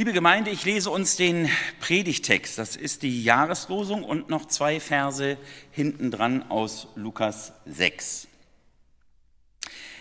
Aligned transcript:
Liebe 0.00 0.14
Gemeinde, 0.14 0.50
ich 0.50 0.64
lese 0.64 0.88
uns 0.88 1.16
den 1.16 1.50
Predigtext. 1.78 2.56
Das 2.56 2.74
ist 2.74 3.02
die 3.02 3.22
Jahreslosung 3.22 4.02
und 4.02 4.30
noch 4.30 4.46
zwei 4.46 4.80
Verse 4.80 5.36
hinten 5.72 6.10
dran 6.10 6.50
aus 6.50 6.88
Lukas 6.94 7.52
6. 7.66 8.26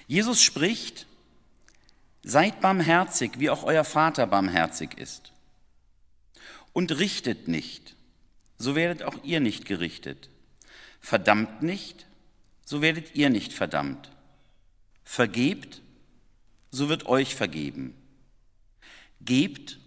Jesus 0.07 0.41
spricht, 0.41 1.05
seid 2.23 2.61
barmherzig, 2.61 3.39
wie 3.39 3.49
auch 3.49 3.63
euer 3.63 3.83
Vater 3.83 4.25
barmherzig 4.25 4.97
ist. 4.97 5.33
Und 6.71 6.97
richtet 6.97 7.49
nicht, 7.49 7.97
so 8.57 8.75
werdet 8.75 9.03
auch 9.03 9.21
ihr 9.25 9.41
nicht 9.41 9.65
gerichtet. 9.65 10.29
Verdammt 11.01 11.61
nicht, 11.61 12.05
so 12.63 12.81
werdet 12.81 13.15
ihr 13.15 13.29
nicht 13.29 13.51
verdammt. 13.51 14.09
Vergebt, 15.03 15.81
so 16.71 16.87
wird 16.87 17.05
euch 17.07 17.35
vergeben. 17.35 17.93
Gebt, 19.19 19.77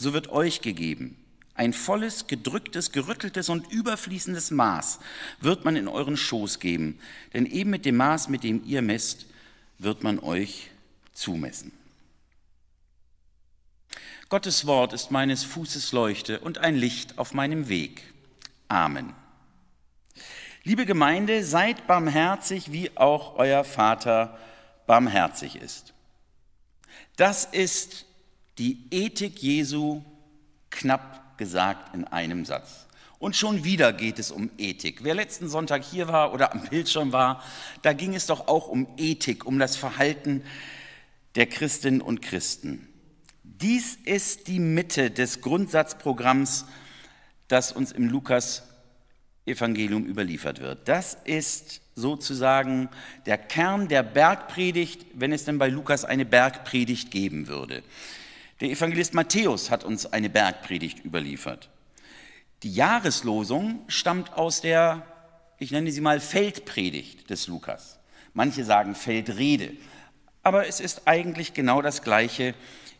so 0.00 0.14
wird 0.14 0.30
euch 0.30 0.62
gegeben. 0.62 1.16
Ein 1.54 1.74
volles, 1.74 2.26
gedrücktes, 2.26 2.90
gerütteltes 2.90 3.50
und 3.50 3.70
überfließendes 3.70 4.50
Maß 4.50 4.98
wird 5.40 5.66
man 5.66 5.76
in 5.76 5.88
euren 5.88 6.16
Schoß 6.16 6.58
geben, 6.58 6.98
denn 7.34 7.44
eben 7.44 7.68
mit 7.68 7.84
dem 7.84 7.96
Maß, 7.96 8.28
mit 8.28 8.42
dem 8.42 8.64
ihr 8.64 8.80
messt, 8.80 9.26
wird 9.78 10.02
man 10.02 10.18
euch 10.18 10.70
zumessen. 11.12 11.72
Gottes 14.30 14.66
Wort 14.66 14.94
ist 14.94 15.10
meines 15.10 15.44
Fußes 15.44 15.92
Leuchte 15.92 16.40
und 16.40 16.58
ein 16.58 16.76
Licht 16.76 17.18
auf 17.18 17.34
meinem 17.34 17.68
Weg. 17.68 18.02
Amen. 18.68 19.12
Liebe 20.62 20.86
Gemeinde, 20.86 21.44
seid 21.44 21.86
barmherzig, 21.86 22.72
wie 22.72 22.96
auch 22.96 23.36
euer 23.36 23.64
Vater 23.64 24.38
barmherzig 24.86 25.56
ist. 25.56 25.92
Das 27.16 27.44
ist 27.44 28.06
die 28.60 28.84
Ethik 28.90 29.42
Jesu 29.42 30.02
knapp 30.68 31.38
gesagt 31.38 31.94
in 31.94 32.04
einem 32.04 32.44
Satz. 32.44 32.86
Und 33.18 33.34
schon 33.34 33.64
wieder 33.64 33.94
geht 33.94 34.18
es 34.18 34.30
um 34.30 34.50
Ethik. 34.58 35.02
Wer 35.02 35.14
letzten 35.14 35.48
Sonntag 35.48 35.82
hier 35.82 36.08
war 36.08 36.34
oder 36.34 36.52
am 36.52 36.68
Bildschirm 36.68 37.10
war, 37.10 37.42
da 37.80 37.94
ging 37.94 38.14
es 38.14 38.26
doch 38.26 38.48
auch 38.48 38.68
um 38.68 38.86
Ethik, 38.98 39.46
um 39.46 39.58
das 39.58 39.76
Verhalten 39.76 40.42
der 41.36 41.46
Christinnen 41.46 42.02
und 42.02 42.20
Christen. 42.20 42.86
Dies 43.42 43.96
ist 44.04 44.46
die 44.46 44.58
Mitte 44.58 45.10
des 45.10 45.40
Grundsatzprogramms, 45.40 46.66
das 47.48 47.72
uns 47.72 47.92
im 47.92 48.08
Lukas 48.08 48.62
Evangelium 49.46 50.04
überliefert 50.04 50.60
wird. 50.60 50.86
Das 50.86 51.16
ist 51.24 51.80
sozusagen 51.94 52.90
der 53.24 53.38
Kern 53.38 53.88
der 53.88 54.02
Bergpredigt, 54.02 55.06
wenn 55.14 55.32
es 55.32 55.46
denn 55.46 55.58
bei 55.58 55.68
Lukas 55.68 56.04
eine 56.04 56.26
Bergpredigt 56.26 57.10
geben 57.10 57.48
würde. 57.48 57.82
Der 58.60 58.68
Evangelist 58.68 59.14
Matthäus 59.14 59.70
hat 59.70 59.84
uns 59.84 60.04
eine 60.04 60.28
Bergpredigt 60.28 61.02
überliefert. 61.02 61.70
Die 62.62 62.74
Jahreslosung 62.74 63.80
stammt 63.88 64.34
aus 64.34 64.60
der, 64.60 65.06
ich 65.58 65.70
nenne 65.70 65.90
sie 65.90 66.02
mal 66.02 66.20
Feldpredigt 66.20 67.30
des 67.30 67.46
Lukas. 67.46 67.98
Manche 68.34 68.64
sagen 68.64 68.94
Feldrede, 68.94 69.72
aber 70.42 70.66
es 70.66 70.78
ist 70.78 71.02
eigentlich 71.06 71.54
genau 71.54 71.80
das 71.80 72.02
gleiche 72.02 72.54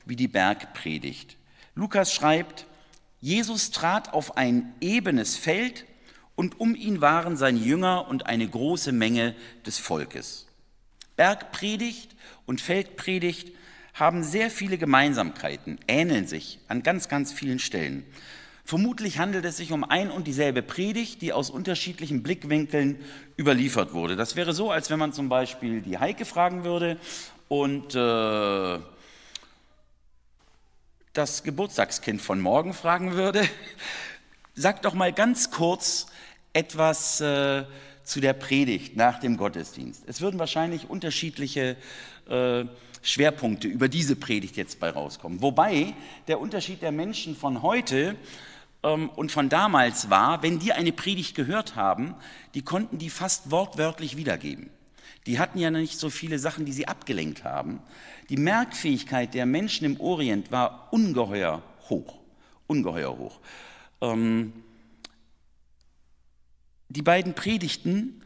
wie 0.06 0.17
die 0.17 0.28
Bergpredigt. 0.28 1.36
Lukas 1.74 2.14
schreibt, 2.14 2.64
Jesus 3.20 3.70
trat 3.70 4.14
auf 4.14 4.39
ein 4.39 4.72
ebenes 4.80 5.36
Feld 5.36 5.84
und 6.36 6.58
um 6.58 6.74
ihn 6.74 7.02
waren 7.02 7.36
seine 7.36 7.58
Jünger 7.58 8.08
und 8.08 8.24
eine 8.24 8.48
große 8.48 8.92
Menge 8.92 9.34
des 9.67 9.78
Volkes. 9.78 10.47
Bergpredigt 11.17 12.17
und 12.47 12.62
Feldpredigt 12.62 13.52
haben 14.00 14.24
sehr 14.24 14.50
viele 14.50 14.78
Gemeinsamkeiten, 14.78 15.78
ähneln 15.86 16.26
sich 16.26 16.58
an 16.68 16.82
ganz, 16.82 17.08
ganz 17.08 17.32
vielen 17.32 17.58
Stellen. 17.58 18.04
Vermutlich 18.64 19.18
handelt 19.18 19.44
es 19.44 19.56
sich 19.56 19.72
um 19.72 19.84
ein 19.84 20.10
und 20.10 20.26
dieselbe 20.26 20.62
Predigt, 20.62 21.22
die 21.22 21.32
aus 21.32 21.50
unterschiedlichen 21.50 22.22
Blickwinkeln 22.22 23.00
überliefert 23.39 23.92
wurde. 23.92 24.16
Das 24.16 24.36
wäre 24.36 24.52
so, 24.52 24.70
als 24.70 24.90
wenn 24.90 24.98
man 24.98 25.12
zum 25.12 25.28
Beispiel 25.28 25.80
die 25.83 25.98
Heike 25.98 26.24
fragen 26.24 26.64
würde 26.64 26.98
und 27.48 27.94
äh, 27.94 28.78
das 31.12 31.42
Geburtstagskind 31.42 32.22
von 32.22 32.40
morgen 32.40 32.72
fragen 32.72 33.14
würde. 33.14 33.42
Sag 34.55 34.83
doch 34.83 34.94
mal 34.94 35.12
ganz 35.12 35.50
kurz, 35.50 36.06
etwas 36.52 37.20
äh, 37.20 37.64
zu 38.05 38.20
der 38.20 38.33
Predigt 38.33 38.96
nach 38.96 39.20
dem 39.20 39.36
Gottesdienst. 39.36 40.05
Es 40.06 40.20
würden 40.20 40.39
wahrscheinlich 40.39 40.89
unterschiedliche 40.89 41.77
äh, 42.28 42.64
Schwerpunkte 43.02 43.68
über 43.68 43.88
diese 43.88 44.16
Predigt 44.16 44.56
jetzt 44.56 44.80
bei 44.80 44.90
rauskommen. 44.90 45.42
Wobei 45.42 45.94
der 46.28 46.40
Unterschied 46.40 46.83
der 46.83 46.92
Menschen 46.92 47.36
von 47.36 47.62
heute 47.62 48.16
ähm, 48.83 49.08
und 49.11 49.33
von 49.33 49.48
damals 49.48 50.11
war, 50.11 50.42
wenn 50.42 50.58
die 50.58 50.72
eine 50.72 50.92
Predigt 50.92 51.34
gehört 51.34 51.77
haben, 51.77 52.14
die 52.55 52.62
konnten 52.62 52.98
die 52.98 53.10
fast 53.10 53.50
wortwörtlich 53.50 54.16
wiedergeben. 54.16 54.70
Die 55.27 55.39
hatten 55.39 55.58
ja 55.58 55.70
nicht 55.70 55.98
so 55.98 56.10
viele 56.10 56.39
Sachen, 56.39 56.64
die 56.64 56.72
sie 56.72 56.89
abgelenkt 56.89 57.44
haben. 57.44 57.80
Die 58.30 58.36
Merkfähigkeit 58.36 59.34
der 59.34 59.46
Menschen 59.46 59.84
im 59.84 60.00
Orient 60.00 60.50
war 60.50 60.89
ungeheuer 60.92 61.62
hoch. 61.89 62.18
Ungeheuer 62.66 63.16
hoch. 63.16 63.40
Ähm, 64.00 64.52
die 66.89 67.02
beiden 67.02 67.34
Predigten, 67.34 68.22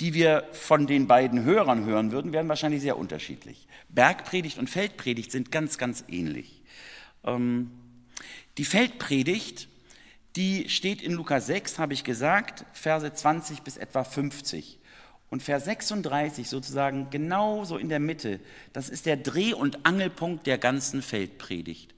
die 0.00 0.14
wir 0.14 0.44
von 0.52 0.86
den 0.86 1.06
beiden 1.06 1.44
Hörern 1.44 1.84
hören 1.84 2.12
würden, 2.12 2.32
wären 2.32 2.48
wahrscheinlich 2.48 2.82
sehr 2.82 2.98
unterschiedlich. 2.98 3.66
Bergpredigt 3.88 4.58
und 4.58 4.68
Feldpredigt 4.68 5.32
sind 5.32 5.50
ganz, 5.50 5.78
ganz 5.78 6.04
ähnlich. 6.08 6.62
Ähm, 7.24 7.70
die 8.58 8.64
Feldpredigt, 8.64 9.68
die 10.36 10.68
steht 10.68 11.02
in 11.02 11.12
Lukas 11.12 11.46
6, 11.46 11.78
habe 11.78 11.94
ich 11.94 12.04
gesagt, 12.04 12.64
Verse 12.72 13.10
20 13.10 13.62
bis 13.62 13.76
etwa 13.76 14.04
50. 14.04 14.78
Und 15.28 15.42
Vers 15.42 15.64
36 15.64 16.48
sozusagen 16.48 17.10
genauso 17.10 17.78
in 17.78 17.88
der 17.88 17.98
Mitte, 17.98 18.38
das 18.72 18.88
ist 18.88 19.06
der 19.06 19.16
Dreh- 19.16 19.54
und 19.54 19.84
Angelpunkt 19.84 20.46
der 20.46 20.56
ganzen 20.56 21.02
Feldpredigt. 21.02 21.94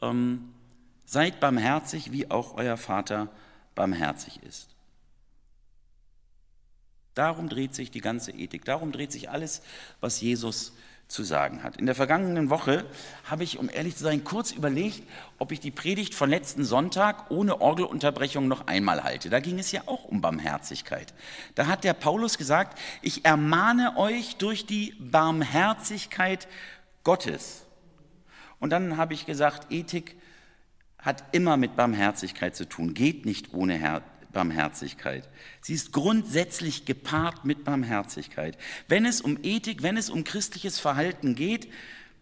Ähm, 0.00 0.52
seid 1.06 1.40
barmherzig, 1.40 2.12
wie 2.12 2.30
auch 2.30 2.56
euer 2.56 2.76
Vater 2.76 3.28
barmherzig 3.74 4.42
ist. 4.42 4.68
Darum 7.14 7.48
dreht 7.48 7.74
sich 7.74 7.90
die 7.90 8.00
ganze 8.00 8.30
Ethik, 8.32 8.64
darum 8.64 8.92
dreht 8.92 9.12
sich 9.12 9.30
alles, 9.30 9.62
was 10.00 10.20
Jesus 10.20 10.72
zu 11.12 11.22
sagen 11.22 11.62
hat. 11.62 11.76
In 11.76 11.86
der 11.86 11.94
vergangenen 11.94 12.48
Woche 12.48 12.84
habe 13.24 13.44
ich, 13.44 13.58
um 13.58 13.68
ehrlich 13.68 13.96
zu 13.96 14.02
sein, 14.02 14.24
kurz 14.24 14.50
überlegt, 14.50 15.02
ob 15.38 15.52
ich 15.52 15.60
die 15.60 15.70
Predigt 15.70 16.14
von 16.14 16.30
letzten 16.30 16.64
Sonntag 16.64 17.30
ohne 17.30 17.60
Orgelunterbrechung 17.60 18.48
noch 18.48 18.66
einmal 18.66 19.04
halte. 19.04 19.28
Da 19.28 19.40
ging 19.40 19.58
es 19.58 19.70
ja 19.72 19.82
auch 19.86 20.04
um 20.04 20.22
Barmherzigkeit. 20.22 21.12
Da 21.54 21.66
hat 21.66 21.84
der 21.84 21.92
Paulus 21.92 22.38
gesagt, 22.38 22.78
ich 23.02 23.26
ermahne 23.26 23.96
euch 23.98 24.36
durch 24.36 24.64
die 24.64 24.94
Barmherzigkeit 24.98 26.48
Gottes. 27.04 27.66
Und 28.58 28.70
dann 28.70 28.96
habe 28.96 29.12
ich 29.12 29.26
gesagt, 29.26 29.70
Ethik 29.70 30.16
hat 30.98 31.24
immer 31.32 31.56
mit 31.56 31.76
Barmherzigkeit 31.76 32.56
zu 32.56 32.66
tun, 32.66 32.94
geht 32.94 33.26
nicht 33.26 33.52
ohne 33.52 33.74
Barmherzigkeit. 34.32 35.28
Sie 35.60 35.74
ist 35.74 35.92
grundsätzlich 35.92 36.84
gepaart 36.84 37.44
mit 37.44 37.64
Barmherzigkeit. 37.64 38.58
Wenn 38.88 39.04
es 39.04 39.20
um 39.20 39.38
Ethik, 39.42 39.82
wenn 39.82 39.96
es 39.96 40.10
um 40.10 40.24
christliches 40.24 40.78
Verhalten 40.78 41.34
geht, 41.34 41.68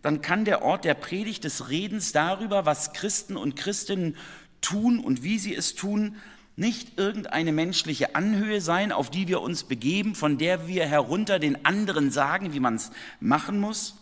dann 0.03 0.23
kann 0.23 0.45
der 0.45 0.63
Ort 0.63 0.85
der 0.85 0.95
Predigt 0.95 1.45
des 1.45 1.69
Redens 1.69 2.13
darüber, 2.13 2.67
was 2.67 2.93
Christen 2.93 3.37
und 3.37 3.57
Christinnen 3.57 4.17
tun 4.61 4.99
und 4.99 5.23
wie 5.23 5.39
sie 5.39 5.55
es 5.55 5.75
tun, 5.75 6.17
nicht 6.57 6.99
irgendeine 6.99 7.53
menschliche 7.53 8.15
Anhöhe 8.15 8.61
sein, 8.61 8.93
auf 8.93 9.11
die 9.11 9.29
wir 9.29 9.41
uns 9.41 9.65
begeben, 9.65 10.15
von 10.15 10.37
der 10.37 10.69
wir 10.69 10.87
herunter 10.87 11.39
den 11.39 11.65
anderen 11.65 12.11
sagen, 12.11 12.53
wie 12.53 12.61
man 12.61 12.75
es 12.75 12.91
machen 13.21 13.61
muss, 13.61 13.97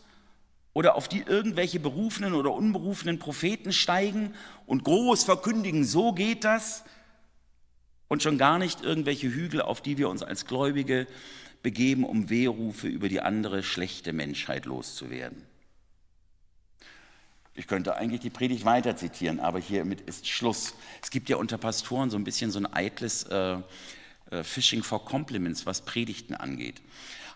oder 0.75 0.95
auf 0.95 1.09
die 1.09 1.23
irgendwelche 1.23 1.81
berufenen 1.81 2.35
oder 2.35 2.53
unberufenen 2.53 3.19
Propheten 3.19 3.73
steigen 3.73 4.35
und 4.67 4.85
groß 4.85 5.25
verkündigen, 5.25 5.85
so 5.85 6.13
geht 6.13 6.45
das, 6.45 6.85
und 8.09 8.23
schon 8.23 8.39
gar 8.39 8.59
nicht 8.59 8.83
irgendwelche 8.83 9.29
Hügel, 9.29 9.63
auf 9.63 9.81
die 9.81 9.99
wir 9.99 10.09
uns 10.09 10.23
als 10.23 10.47
Gläubige 10.47 11.07
begeben, 11.63 12.05
um 12.05 12.31
Wehrufe 12.31 12.89
über 12.89 13.09
die 13.09 13.21
andere 13.21 13.63
schlechte 13.63 14.13
Menschheit 14.13 14.65
loszuwerden. 14.65 15.43
Ich 17.55 17.67
könnte 17.67 17.97
eigentlich 17.97 18.21
die 18.21 18.31
Predigt 18.31 18.65
weiter 18.65 18.97
zitieren, 18.97 19.41
aber 19.41 19.59
hiermit 19.59 20.01
ist 20.03 20.29
Schluss. 20.29 20.75
Es 21.03 21.11
gibt 21.11 21.29
ja 21.29 21.37
unter 21.37 21.59
Pastoren 21.59 22.09
so 22.09 22.17
ein 22.17 22.23
bisschen 22.23 22.53
so 22.53 22.61
ein 22.61 22.73
eitles 22.73 23.25
äh, 23.25 23.59
äh, 24.31 24.45
Fishing 24.45 24.85
for 24.85 25.05
Compliments, 25.05 25.67
was 25.67 25.85
Predigten 25.85 26.35
angeht. 26.35 26.81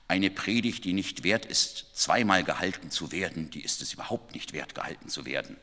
Eine 0.06 0.30
Predigt, 0.30 0.84
die 0.84 0.92
nicht 0.92 1.24
wert 1.24 1.44
ist, 1.44 1.86
zweimal 1.94 2.44
gehalten 2.44 2.90
zu 2.90 3.10
werden, 3.10 3.50
die 3.50 3.64
ist 3.64 3.82
es 3.82 3.94
überhaupt 3.94 4.34
nicht 4.34 4.52
wert, 4.52 4.76
gehalten 4.76 5.08
zu 5.08 5.26
werden. 5.26 5.56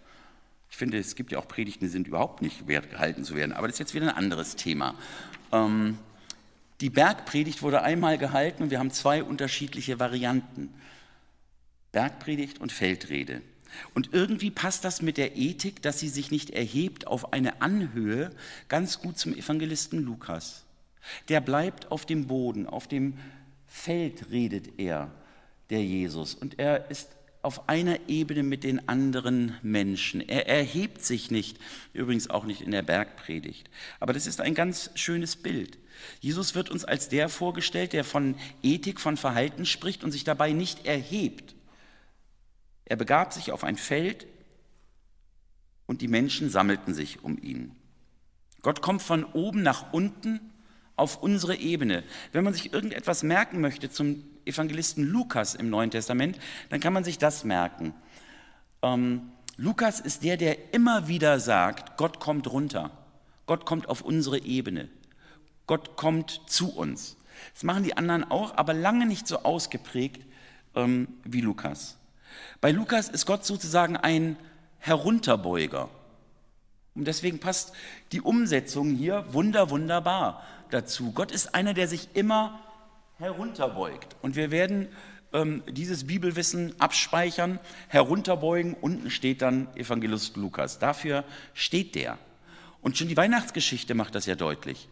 Ich 0.70 0.78
finde, 0.78 0.98
es 0.98 1.16
gibt 1.16 1.32
ja 1.32 1.40
auch 1.40 1.48
Predigten, 1.48 1.86
die 1.86 1.92
sind 1.92 2.08
überhaupt 2.08 2.42
nicht 2.42 2.68
wert 2.68 2.90
gehalten 2.90 3.24
zu 3.24 3.36
werden, 3.36 3.54
aber 3.54 3.68
das 3.68 3.76
ist 3.76 3.80
jetzt 3.80 3.94
wieder 3.94 4.10
ein 4.10 4.16
anderes 4.16 4.56
Thema. 4.56 4.96
Ähm, 5.52 5.98
die 6.82 6.90
Bergpredigt 6.90 7.62
wurde 7.62 7.82
einmal 7.82 8.18
gehalten 8.18 8.64
und 8.64 8.70
wir 8.70 8.80
haben 8.80 8.92
zwei 8.92 9.24
unterschiedliche 9.24 10.00
Varianten. 10.00 10.74
Bergpredigt 11.92 12.60
und 12.60 12.72
Feldrede. 12.72 13.42
Und 13.94 14.14
irgendwie 14.14 14.52
passt 14.52 14.86
das 14.86 15.02
mit 15.02 15.18
der 15.18 15.36
Ethik, 15.36 15.82
dass 15.82 16.00
sie 16.00 16.10
sich 16.10 16.32
nicht 16.32 16.52
erhebt 16.52 17.08
auf 17.08 17.34
eine 17.34 17.62
Anhöhe, 17.62 18.32
ganz 18.68 19.00
gut 19.00 19.18
zum 19.18 19.34
Evangelisten 19.34 20.04
Lukas. 20.04 20.64
Der 21.28 21.42
bleibt 21.42 21.92
auf 21.92 22.06
dem 22.06 22.28
Boden, 22.28 22.66
auf 22.68 22.88
dem 22.88 23.18
Feld 23.68 24.32
redet 24.32 24.80
er, 24.80 25.12
der 25.70 25.84
Jesus. 25.84 26.34
Und 26.34 26.60
er 26.60 26.90
ist 26.90 27.10
auf 27.42 27.70
einer 27.70 28.10
Ebene 28.10 28.44
mit 28.44 28.64
den 28.64 28.90
anderen 28.90 29.58
Menschen. 29.62 30.22
Er 30.22 30.48
erhebt 30.48 31.04
sich 31.04 31.32
nicht, 31.32 31.58
übrigens 31.94 32.30
auch 32.30 32.44
nicht 32.44 32.62
in 32.62 32.72
der 32.72 32.82
Bergpredigt. 32.82 33.70
Aber 34.00 34.12
das 34.12 34.28
ist 34.28 34.42
ein 34.42 34.56
ganz 34.56 34.92
schönes 34.96 35.38
Bild. 35.38 35.78
Jesus 36.20 36.56
wird 36.56 36.70
uns 36.70 36.84
als 36.86 37.10
der 37.10 37.30
vorgestellt, 37.30 37.94
der 37.94 38.04
von 38.04 38.36
Ethik, 38.62 39.00
von 39.00 39.18
Verhalten 39.18 39.66
spricht 39.66 40.04
und 40.04 40.12
sich 40.12 40.24
dabei 40.24 40.52
nicht 40.52 40.86
erhebt. 40.86 41.56
Er 42.86 42.96
begab 42.96 43.34
sich 43.34 43.52
auf 43.52 43.64
ein 43.64 43.78
Feld 43.78 44.28
und 45.86 46.02
die 46.02 46.08
Menschen 46.08 46.50
sammelten 46.50 46.94
sich 46.94 47.24
um 47.24 47.38
ihn. 47.42 47.76
Gott 48.62 48.82
kommt 48.82 49.02
von 49.02 49.24
oben 49.24 49.62
nach 49.62 49.94
unten 49.94 50.40
auf 51.00 51.22
unsere 51.22 51.56
Ebene. 51.56 52.04
Wenn 52.32 52.44
man 52.44 52.54
sich 52.54 52.74
irgendetwas 52.74 53.24
merken 53.24 53.62
möchte 53.62 53.90
zum 53.90 54.24
Evangelisten 54.46 55.04
Lukas 55.04 55.56
im 55.56 55.70
Neuen 55.70 55.92
Testament, 55.92 56.38
dann 56.70 56.80
kann 56.80 56.94
man 56.94 57.04
sich 57.04 57.18
das 57.18 57.44
merken. 57.44 57.94
Ähm, 58.82 59.32
Lukas 59.58 60.00
ist 60.00 60.24
der, 60.24 60.38
der 60.38 60.74
immer 60.74 61.08
wieder 61.08 61.40
sagt, 61.40 61.98
Gott 61.98 62.20
kommt 62.20 62.52
runter. 62.52 62.92
Gott 63.46 63.66
kommt 63.66 63.90
auf 63.90 64.02
unsere 64.02 64.40
Ebene. 64.40 64.90
Gott 65.68 65.96
kommt 65.98 66.42
zu 66.48 66.76
uns. 66.76 67.18
Das 67.54 67.64
machen 67.64 67.84
die 67.84 67.98
anderen 67.98 68.30
auch, 68.30 68.58
aber 68.58 68.74
lange 68.74 69.06
nicht 69.06 69.28
so 69.28 69.44
ausgeprägt 69.44 70.26
ähm, 70.76 71.08
wie 71.24 71.42
Lukas. 71.42 71.98
Bei 72.62 72.72
Lukas 72.72 73.10
ist 73.10 73.26
Gott 73.26 73.46
sozusagen 73.46 73.98
ein 73.98 74.38
Herunterbeuger. 74.80 75.90
Und 77.00 77.06
deswegen 77.06 77.40
passt 77.40 77.72
die 78.12 78.20
Umsetzung 78.20 78.94
hier 78.94 79.24
wunder, 79.32 79.70
wunderbar 79.70 80.44
dazu. 80.70 81.14
Gott 81.14 81.32
ist 81.32 81.56
einer, 81.56 81.74
der 81.74 81.88
sich 81.88 82.10
immer 82.14 82.60
herunterbeugt. 83.20 84.18
Und 84.22 84.36
wir 84.36 84.52
werden 84.52 84.90
ähm, 85.32 85.64
dieses 85.70 86.08
Bibelwissen 86.08 86.74
abspeichern, 86.78 87.58
herunterbeugen. 87.88 88.74
Unten 88.74 89.10
steht 89.10 89.42
dann 89.42 89.74
Evangelist 89.78 90.36
Lukas. 90.36 90.78
Dafür 90.78 91.24
steht 91.54 91.96
der. 91.96 92.18
Und 92.82 92.98
schon 92.98 93.08
die 93.08 93.16
Weihnachtsgeschichte 93.16 93.94
macht 93.94 94.14
das 94.14 94.26
ja 94.26 94.36
deutlich. 94.36 94.90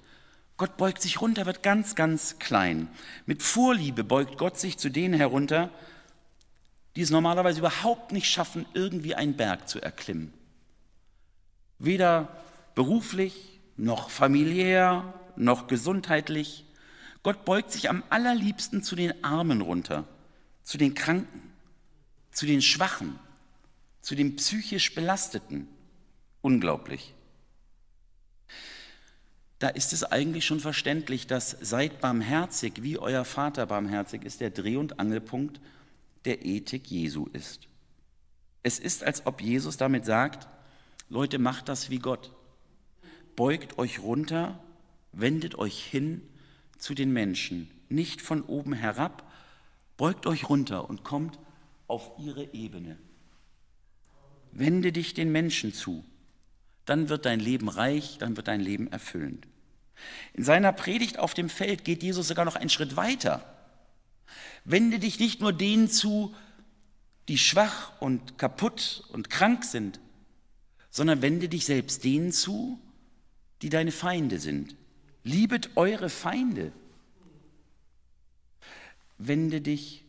Gott 0.56 0.77
beugt 0.77 1.01
sich 1.01 1.19
runter, 1.19 1.45
wird 1.45 1.62
ganz, 1.62 1.95
ganz 1.95 2.39
klein. 2.39 2.88
Mit 3.25 3.44
Vorliebe 3.44 4.06
beugt 4.06 4.38
Gott 4.38 4.57
sich 4.57 4.77
zu 4.77 4.89
denen 4.89 5.13
herunter, 5.13 5.71
die 6.95 7.01
es 7.01 7.10
normalerweise 7.10 7.60
überhaupt 7.60 8.13
nicht 8.13 8.30
schaffen, 8.30 8.65
irgendwie 8.74 9.13
einen 9.13 9.36
Berg 9.36 9.68
zu 9.68 9.81
erklimmen. 9.81 10.31
Weder 11.79 12.29
beruflich, 12.75 13.59
noch 13.75 14.09
familiär, 14.09 15.13
noch 15.35 15.68
gesundheitlich. 15.68 16.65
Gott 17.24 17.45
beugt 17.45 17.71
sich 17.71 17.89
am 17.89 18.03
allerliebsten 18.09 18.83
zu 18.83 18.95
den 18.95 19.24
Armen 19.24 19.62
runter, 19.62 20.07
zu 20.63 20.77
den 20.77 20.94
Kranken, 20.94 21.41
zu 22.31 22.45
den 22.45 22.62
Schwachen, 22.62 23.19
zu 24.01 24.15
den 24.15 24.35
psychisch 24.35 24.95
Belasteten. 24.95 25.68
Unglaublich. 26.41 27.13
Da 29.59 29.69
ist 29.69 29.91
es 29.91 30.03
eigentlich 30.03 30.45
schon 30.45 30.59
verständlich, 30.59 31.25
dass 31.25 31.57
seid 31.62 32.00
barmherzig, 32.00 32.83
wie 32.83 33.00
euer 33.00 33.25
Vater 33.25 33.65
barmherzig 33.65 34.24
ist, 34.24 34.39
der 34.39 34.51
Dreh- 34.51 34.77
und 34.77 35.00
Angelpunkt 35.00 35.59
der 36.25 36.45
Ethik 36.45 36.91
Jesu 36.91 37.25
ist. 37.33 37.68
Es 38.62 38.77
ist, 38.77 39.03
als 39.03 39.25
ob 39.25 39.41
Jesus 39.41 39.77
damit 39.77 40.06
sagt, 40.06 40.47
Leute, 41.09 41.39
macht 41.39 41.69
das 41.69 41.89
wie 41.89 42.00
Gott. 42.00 42.31
Beugt 43.36 43.77
euch 43.77 44.00
runter 44.00 44.59
wendet 45.19 45.56
euch 45.56 45.83
hin 45.83 46.21
zu 46.77 46.94
den 46.94 47.12
Menschen, 47.12 47.69
nicht 47.89 48.21
von 48.21 48.44
oben 48.44 48.74
herab, 48.74 49.31
beugt 49.98 50.27
euch 50.27 50.50
runter 50.50 50.89
und 50.89 51.04
kommt 51.04 51.39
auf 51.88 52.12
ihre 52.19 52.54
Ebene. 52.54 52.98
Wende 54.51 54.92
dich 54.92 55.13
den 55.13 55.31
Menschen 55.31 55.74
zu, 55.74 56.06
dann 56.86 57.10
wird 57.10 57.25
dein 57.25 57.39
Leben 57.39 57.69
reich, 57.69 58.18
dann 58.19 58.38
wird 58.38 58.48
dein 58.48 58.62
Leben 58.62 58.88
erfüllend. 58.88 59.48
In 60.33 60.44
seiner 60.44 60.71
Predigt 60.71 61.18
auf 61.18 61.33
dem 61.33 61.50
Feld 61.50 61.83
geht 61.83 62.03
Jesus 62.03 62.27
sogar 62.27 62.45
noch 62.45 62.56
einen 62.56 62.69
Schritt 62.69 62.95
weiter. 62.95 63.53
Wende 64.63 65.00
dich 65.00 65.19
nicht 65.19 65.42
nur 65.42 65.53
denen 65.53 65.89
zu, 65.89 66.36
die 67.27 67.38
schwach 67.38 68.00
und 68.00 68.38
kaputt 68.38 69.03
und 69.12 69.30
krank 69.30 69.63
sind, 69.63 70.00
sondern 70.97 71.21
wende 71.21 71.47
dich 71.47 71.63
selbst 71.63 72.03
denen 72.05 72.31
zu, 72.31 72.79
die 73.61 73.69
deine 73.69 73.91
Feinde 73.91 74.39
sind, 74.39 74.75
Liebet 75.23 75.69
eure 75.75 76.09
Feinde. 76.09 76.71
Wende 79.19 79.61
dich 79.61 80.05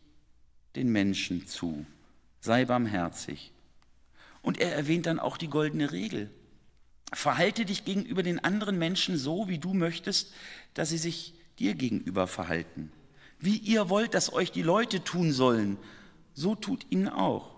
den 0.77 0.91
Menschen 0.91 1.47
zu. 1.47 1.85
Sei 2.41 2.65
barmherzig. 2.65 3.53
Und 4.41 4.59
er 4.59 4.75
erwähnt 4.75 5.05
dann 5.05 5.19
auch 5.19 5.37
die 5.37 5.49
goldene 5.49 5.93
Regel. 5.93 6.31
Verhalte 7.13 7.67
dich 7.67 7.85
gegenüber 7.85 8.23
den 8.23 8.43
anderen 8.43 8.79
Menschen 8.79 9.19
so, 9.19 9.47
wie 9.47 9.59
du 9.59 9.75
möchtest, 9.75 10.33
dass 10.73 10.89
sie 10.89 10.97
sich 10.97 11.35
dir 11.59 11.75
gegenüber 11.75 12.27
verhalten. 12.27 12.91
Wie 13.39 13.59
ihr 13.59 13.91
wollt, 13.91 14.15
dass 14.15 14.33
euch 14.33 14.53
die 14.53 14.63
Leute 14.63 15.05
tun 15.05 15.33
sollen, 15.33 15.77
so 16.33 16.55
tut 16.55 16.87
ihnen 16.89 17.11
auch. 17.11 17.58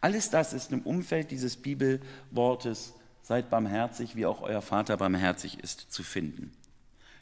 Alles 0.00 0.30
das 0.30 0.52
ist 0.52 0.72
im 0.72 0.82
Umfeld 0.82 1.30
dieses 1.30 1.56
Bibelwortes, 1.56 2.94
seid 3.22 3.50
barmherzig, 3.50 4.16
wie 4.16 4.26
auch 4.26 4.42
euer 4.42 4.62
Vater 4.62 4.96
barmherzig 4.96 5.58
ist, 5.60 5.92
zu 5.92 6.02
finden. 6.02 6.52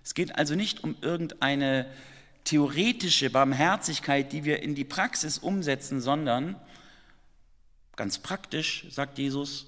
Es 0.04 0.14
geht 0.14 0.36
also 0.36 0.54
nicht 0.54 0.84
um 0.84 0.96
irgendeine 1.02 1.86
theoretische 2.44 3.28
Barmherzigkeit, 3.28 4.32
die 4.32 4.44
wir 4.44 4.62
in 4.62 4.74
die 4.74 4.84
Praxis 4.84 5.36
umsetzen, 5.36 6.00
sondern 6.00 6.56
ganz 7.94 8.18
praktisch, 8.18 8.86
sagt 8.90 9.18
Jesus, 9.18 9.66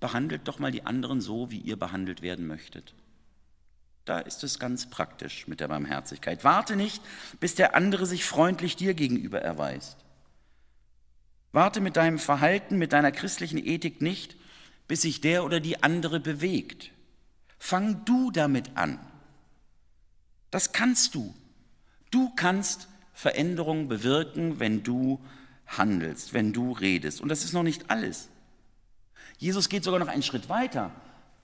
behandelt 0.00 0.48
doch 0.48 0.58
mal 0.58 0.72
die 0.72 0.84
anderen 0.84 1.20
so, 1.20 1.52
wie 1.52 1.58
ihr 1.58 1.78
behandelt 1.78 2.20
werden 2.20 2.46
möchtet. 2.46 2.94
Da 4.04 4.18
ist 4.18 4.44
es 4.44 4.58
ganz 4.58 4.90
praktisch 4.90 5.46
mit 5.46 5.60
der 5.60 5.68
Barmherzigkeit. 5.68 6.42
Warte 6.42 6.76
nicht, 6.76 7.02
bis 7.40 7.54
der 7.54 7.74
andere 7.74 8.06
sich 8.06 8.24
freundlich 8.24 8.76
dir 8.76 8.92
gegenüber 8.94 9.40
erweist. 9.40 10.03
Warte 11.54 11.80
mit 11.80 11.96
deinem 11.96 12.18
Verhalten, 12.18 12.78
mit 12.78 12.92
deiner 12.92 13.12
christlichen 13.12 13.64
Ethik 13.64 14.02
nicht, 14.02 14.34
bis 14.88 15.02
sich 15.02 15.20
der 15.20 15.44
oder 15.44 15.60
die 15.60 15.84
andere 15.84 16.18
bewegt. 16.18 16.90
Fang 17.60 18.04
du 18.04 18.32
damit 18.32 18.76
an. 18.76 18.98
Das 20.50 20.72
kannst 20.72 21.14
du. 21.14 21.32
Du 22.10 22.30
kannst 22.34 22.88
Veränderungen 23.12 23.86
bewirken, 23.86 24.58
wenn 24.58 24.82
du 24.82 25.24
handelst, 25.68 26.32
wenn 26.32 26.52
du 26.52 26.72
redest. 26.72 27.20
Und 27.20 27.28
das 27.28 27.44
ist 27.44 27.52
noch 27.52 27.62
nicht 27.62 27.88
alles. 27.88 28.30
Jesus 29.38 29.68
geht 29.68 29.84
sogar 29.84 30.00
noch 30.00 30.08
einen 30.08 30.24
Schritt 30.24 30.48
weiter. 30.48 30.90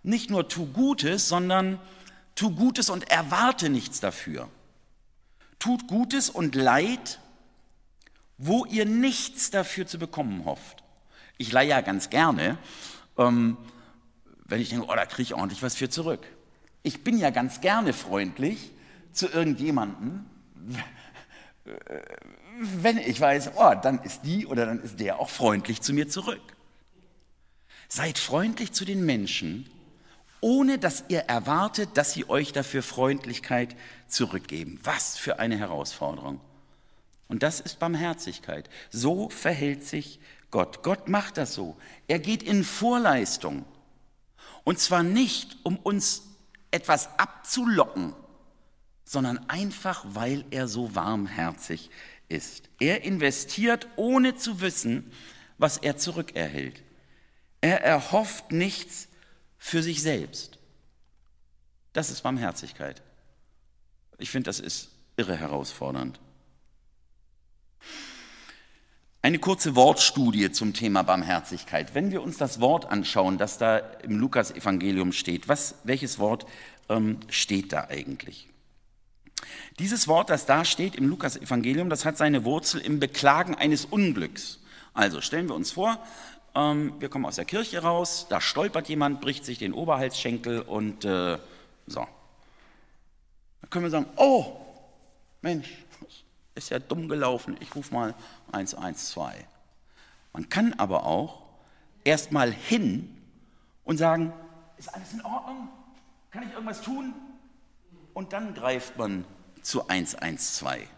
Nicht 0.02 0.28
nur 0.28 0.48
tu 0.48 0.66
Gutes, 0.66 1.28
sondern 1.28 1.78
tu 2.34 2.50
Gutes 2.52 2.90
und 2.90 3.08
erwarte 3.12 3.70
nichts 3.70 4.00
dafür. 4.00 4.48
Tut 5.60 5.86
Gutes 5.86 6.30
und 6.30 6.56
Leid, 6.56 7.20
wo 8.42 8.64
ihr 8.64 8.86
nichts 8.86 9.50
dafür 9.50 9.86
zu 9.86 9.98
bekommen 9.98 10.46
hofft. 10.46 10.82
Ich 11.36 11.52
leihe 11.52 11.68
ja 11.68 11.82
ganz 11.82 12.08
gerne, 12.08 12.56
ähm, 13.18 13.58
wenn 14.46 14.62
ich 14.62 14.70
denke, 14.70 14.86
oh, 14.86 14.94
da 14.94 15.04
kriege 15.04 15.22
ich 15.22 15.34
ordentlich 15.34 15.62
was 15.62 15.76
für 15.76 15.90
zurück. 15.90 16.26
Ich 16.82 17.04
bin 17.04 17.18
ja 17.18 17.28
ganz 17.28 17.60
gerne 17.60 17.92
freundlich, 17.92 18.72
zu 19.12 19.28
irgendjemandem, 19.28 20.24
wenn 22.54 22.96
ich 22.96 23.20
weiß, 23.20 23.52
oh, 23.56 23.74
dann 23.74 24.00
ist 24.02 24.22
die 24.22 24.46
oder 24.46 24.64
dann 24.64 24.80
ist 24.80 25.00
der 25.00 25.18
auch 25.18 25.28
freundlich 25.28 25.82
zu 25.82 25.92
mir 25.92 26.08
zurück. 26.08 26.40
Seid 27.88 28.18
freundlich 28.18 28.72
zu 28.72 28.86
den 28.86 29.04
Menschen, 29.04 29.68
ohne 30.40 30.78
dass 30.78 31.04
ihr 31.08 31.20
erwartet, 31.20 31.90
dass 31.94 32.14
sie 32.14 32.28
euch 32.30 32.52
dafür 32.52 32.82
Freundlichkeit 32.82 33.76
zurückgeben. 34.08 34.80
Was 34.82 35.18
für 35.18 35.38
eine 35.38 35.58
Herausforderung. 35.58 36.40
Und 37.30 37.44
das 37.44 37.60
ist 37.60 37.78
Barmherzigkeit. 37.78 38.68
So 38.90 39.30
verhält 39.30 39.86
sich 39.86 40.18
Gott. 40.50 40.82
Gott 40.82 41.08
macht 41.08 41.36
das 41.36 41.54
so. 41.54 41.76
Er 42.08 42.18
geht 42.18 42.42
in 42.42 42.64
Vorleistung. 42.64 43.64
Und 44.64 44.80
zwar 44.80 45.04
nicht, 45.04 45.58
um 45.62 45.76
uns 45.76 46.24
etwas 46.72 47.18
abzulocken, 47.20 48.14
sondern 49.04 49.48
einfach, 49.48 50.04
weil 50.08 50.44
er 50.50 50.66
so 50.66 50.96
warmherzig 50.96 51.90
ist. 52.28 52.68
Er 52.80 53.04
investiert, 53.04 53.86
ohne 53.94 54.34
zu 54.34 54.60
wissen, 54.60 55.12
was 55.56 55.78
er 55.78 55.96
zurückerhält. 55.96 56.82
Er 57.60 57.84
erhofft 57.84 58.50
nichts 58.50 59.06
für 59.56 59.84
sich 59.84 60.02
selbst. 60.02 60.58
Das 61.92 62.10
ist 62.10 62.22
Barmherzigkeit. 62.22 63.02
Ich 64.18 64.30
finde, 64.30 64.48
das 64.48 64.58
ist 64.58 64.90
irre 65.16 65.36
herausfordernd. 65.36 66.18
Eine 69.22 69.38
kurze 69.38 69.76
Wortstudie 69.76 70.50
zum 70.50 70.72
Thema 70.72 71.02
Barmherzigkeit. 71.02 71.94
Wenn 71.94 72.10
wir 72.10 72.22
uns 72.22 72.38
das 72.38 72.58
Wort 72.58 72.86
anschauen, 72.86 73.36
das 73.36 73.58
da 73.58 73.76
im 73.76 74.18
Lukas-Evangelium 74.18 75.12
steht, 75.12 75.46
was, 75.46 75.74
welches 75.84 76.18
Wort 76.18 76.46
ähm, 76.88 77.18
steht 77.28 77.74
da 77.74 77.88
eigentlich? 77.90 78.48
Dieses 79.78 80.08
Wort, 80.08 80.30
das 80.30 80.46
da 80.46 80.64
steht 80.64 80.94
im 80.96 81.06
Lukas-Evangelium, 81.06 81.90
das 81.90 82.06
hat 82.06 82.16
seine 82.16 82.44
Wurzel 82.46 82.80
im 82.80 82.98
Beklagen 82.98 83.54
eines 83.54 83.84
Unglücks. 83.84 84.60
Also 84.94 85.20
stellen 85.20 85.48
wir 85.48 85.54
uns 85.54 85.72
vor, 85.72 86.02
ähm, 86.54 86.94
wir 86.98 87.10
kommen 87.10 87.26
aus 87.26 87.36
der 87.36 87.44
Kirche 87.44 87.82
raus, 87.82 88.26
da 88.30 88.40
stolpert 88.40 88.88
jemand, 88.88 89.20
bricht 89.20 89.44
sich 89.44 89.58
den 89.58 89.74
Oberhalsschenkel 89.74 90.62
und 90.62 91.04
äh, 91.04 91.36
so. 91.86 92.06
Da 93.60 93.68
können 93.68 93.84
wir 93.84 93.90
sagen, 93.90 94.06
oh, 94.16 94.56
Mensch, 95.42 95.68
ist 96.54 96.70
ja 96.70 96.78
dumm 96.78 97.08
gelaufen, 97.08 97.56
ich 97.60 97.74
rufe 97.74 97.94
mal 97.94 98.14
112. 98.52 99.44
Man 100.32 100.48
kann 100.48 100.74
aber 100.74 101.04
auch 101.06 101.42
erst 102.04 102.32
mal 102.32 102.52
hin 102.52 103.16
und 103.84 103.96
sagen, 103.96 104.32
ist 104.76 104.92
alles 104.94 105.12
in 105.12 105.22
Ordnung? 105.22 105.68
Kann 106.30 106.44
ich 106.44 106.52
irgendwas 106.52 106.82
tun? 106.82 107.14
Und 108.14 108.32
dann 108.32 108.54
greift 108.54 108.96
man 108.96 109.24
zu 109.62 109.88
112. 109.88 110.88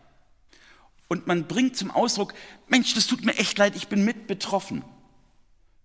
Und 1.09 1.27
man 1.27 1.47
bringt 1.47 1.77
zum 1.77 1.91
Ausdruck, 1.91 2.33
Mensch, 2.69 2.95
das 2.95 3.07
tut 3.07 3.25
mir 3.25 3.37
echt 3.37 3.59
leid, 3.59 3.77
ich 3.77 3.89
bin 3.89 4.05
mit 4.05 4.27
betroffen. 4.27 4.85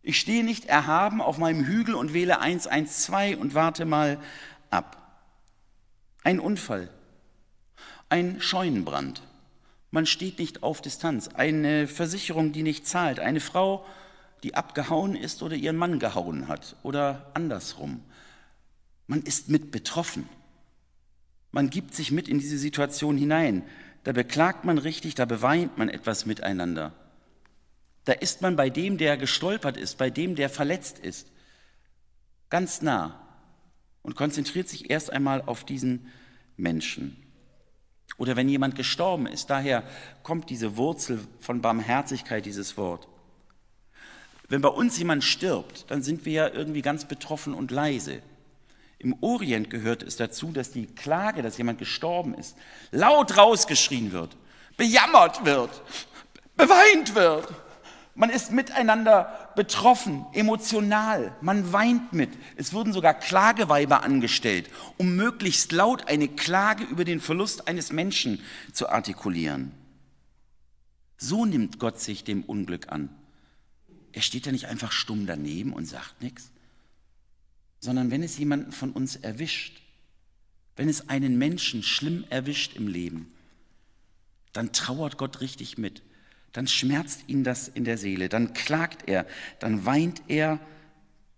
Ich 0.01 0.19
stehe 0.19 0.43
nicht 0.43 0.65
erhaben 0.65 1.21
auf 1.21 1.37
meinem 1.37 1.65
Hügel 1.65 1.95
und 1.95 2.13
wähle 2.13 2.39
112 2.39 3.37
und 3.37 3.53
warte 3.53 3.85
mal 3.85 4.21
ab. 4.69 5.21
Ein 6.23 6.39
Unfall, 6.39 6.89
ein 8.07 8.39
Scheunenbrand, 8.39 9.21
man 9.91 10.05
steht 10.05 10.39
nicht 10.39 10.63
auf 10.63 10.81
Distanz. 10.81 11.29
Eine 11.29 11.87
Versicherung, 11.87 12.51
die 12.51 12.63
nicht 12.63 12.87
zahlt. 12.87 13.19
Eine 13.19 13.39
Frau, 13.39 13.85
die 14.43 14.55
abgehauen 14.55 15.15
ist 15.15 15.41
oder 15.41 15.55
ihren 15.55 15.77
Mann 15.77 15.99
gehauen 15.99 16.47
hat. 16.47 16.75
Oder 16.83 17.31
andersrum. 17.33 18.01
Man 19.07 19.23
ist 19.23 19.49
mit 19.49 19.71
betroffen. 19.71 20.27
Man 21.51 21.69
gibt 21.69 21.93
sich 21.93 22.11
mit 22.11 22.27
in 22.27 22.39
diese 22.39 22.57
Situation 22.57 23.17
hinein. 23.17 23.63
Da 24.03 24.11
beklagt 24.11 24.65
man 24.65 24.77
richtig, 24.77 25.15
da 25.15 25.25
beweint 25.25 25.77
man 25.77 25.89
etwas 25.89 26.25
miteinander. 26.25 26.93
Da 28.05 28.13
ist 28.13 28.41
man 28.41 28.55
bei 28.55 28.69
dem, 28.69 28.97
der 28.97 29.17
gestolpert 29.17 29.75
ist, 29.75 29.97
bei 29.97 30.09
dem, 30.09 30.35
der 30.35 30.49
verletzt 30.49 30.99
ist, 30.99 31.31
ganz 32.49 32.81
nah 32.81 33.21
und 34.01 34.15
konzentriert 34.15 34.69
sich 34.69 34.89
erst 34.89 35.11
einmal 35.11 35.41
auf 35.41 35.65
diesen 35.65 36.07
Menschen. 36.55 37.21
Oder 38.17 38.35
wenn 38.35 38.49
jemand 38.49 38.75
gestorben 38.75 39.27
ist, 39.27 39.49
daher 39.49 39.83
kommt 40.23 40.49
diese 40.49 40.75
Wurzel 40.75 41.19
von 41.39 41.61
Barmherzigkeit, 41.61 42.45
dieses 42.45 42.75
Wort. 42.77 43.07
Wenn 44.49 44.61
bei 44.61 44.69
uns 44.69 44.97
jemand 44.97 45.23
stirbt, 45.23 45.85
dann 45.89 46.01
sind 46.01 46.25
wir 46.25 46.33
ja 46.33 46.47
irgendwie 46.47 46.81
ganz 46.81 47.05
betroffen 47.05 47.53
und 47.53 47.69
leise. 47.69 48.21
Im 48.97 49.15
Orient 49.21 49.69
gehört 49.69 50.01
es 50.01 50.15
dazu, 50.15 50.51
dass 50.51 50.71
die 50.71 50.87
Klage, 50.87 51.43
dass 51.43 51.57
jemand 51.57 51.77
gestorben 51.77 52.33
ist, 52.33 52.55
laut 52.91 53.37
rausgeschrien 53.37 54.11
wird, 54.11 54.35
bejammert 54.77 55.45
wird, 55.45 55.81
beweint 56.55 57.13
wird. 57.13 57.47
Man 58.19 58.31
ist 58.31 58.51
miteinander 58.51 59.51
betroffen, 59.55 60.25
emotional, 60.33 61.35
man 61.39 61.71
weint 61.71 62.13
mit. 62.13 62.31
Es 62.55 62.73
wurden 62.73 62.91
sogar 62.91 63.13
Klageweiber 63.13 64.01
angestellt, 64.01 64.71
um 64.97 65.15
möglichst 65.15 65.71
laut 65.71 66.07
eine 66.07 66.27
Klage 66.27 66.83
über 66.83 67.05
den 67.05 67.19
Verlust 67.19 67.67
eines 67.67 67.91
Menschen 67.91 68.41
zu 68.73 68.89
artikulieren. 68.89 69.71
So 71.19 71.45
nimmt 71.45 71.77
Gott 71.77 71.99
sich 71.99 72.23
dem 72.23 72.41
Unglück 72.41 72.91
an. 72.91 73.09
Er 74.13 74.23
steht 74.23 74.47
ja 74.47 74.51
nicht 74.51 74.65
einfach 74.65 74.91
stumm 74.91 75.27
daneben 75.27 75.71
und 75.71 75.85
sagt 75.85 76.19
nichts, 76.19 76.49
sondern 77.79 78.09
wenn 78.09 78.23
es 78.23 78.39
jemanden 78.39 78.71
von 78.71 78.93
uns 78.93 79.15
erwischt, 79.15 79.83
wenn 80.75 80.89
es 80.89 81.07
einen 81.07 81.37
Menschen 81.37 81.83
schlimm 81.83 82.25
erwischt 82.31 82.75
im 82.75 82.87
Leben, 82.87 83.31
dann 84.53 84.73
trauert 84.73 85.19
Gott 85.19 85.39
richtig 85.39 85.77
mit 85.77 86.01
dann 86.57 86.65
schmerzt 86.65 87.25
ihn 87.27 87.43
das 87.43 87.67
in 87.67 87.83
der 87.83 87.99
Seele, 87.99 88.29
dann 88.29 88.53
klagt 88.53 89.07
er, 89.07 89.27
dann 89.59 89.85
weint 89.85 90.23
er, 90.27 90.57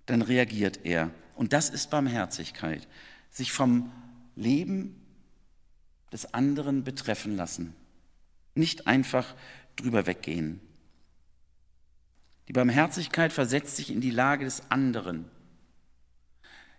dann 0.06 0.22
reagiert 0.22 0.86
er. 0.86 1.12
Und 1.36 1.52
das 1.52 1.70
ist 1.70 1.90
Barmherzigkeit, 1.90 2.88
sich 3.30 3.52
vom 3.52 3.92
Leben 4.38 4.96
des 6.14 6.34
anderen 6.34 6.86
betreffen 6.86 7.36
lassen, 7.36 7.76
nicht 8.56 8.88
einfach 8.88 9.36
drüber 9.76 10.08
weggehen. 10.08 10.62
Die 12.48 12.54
Barmherzigkeit 12.54 13.34
versetzt 13.34 13.76
sich 13.76 13.92
in 13.92 14.00
die 14.00 14.12
Lage 14.12 14.46
des 14.46 14.72
anderen. 14.72 15.26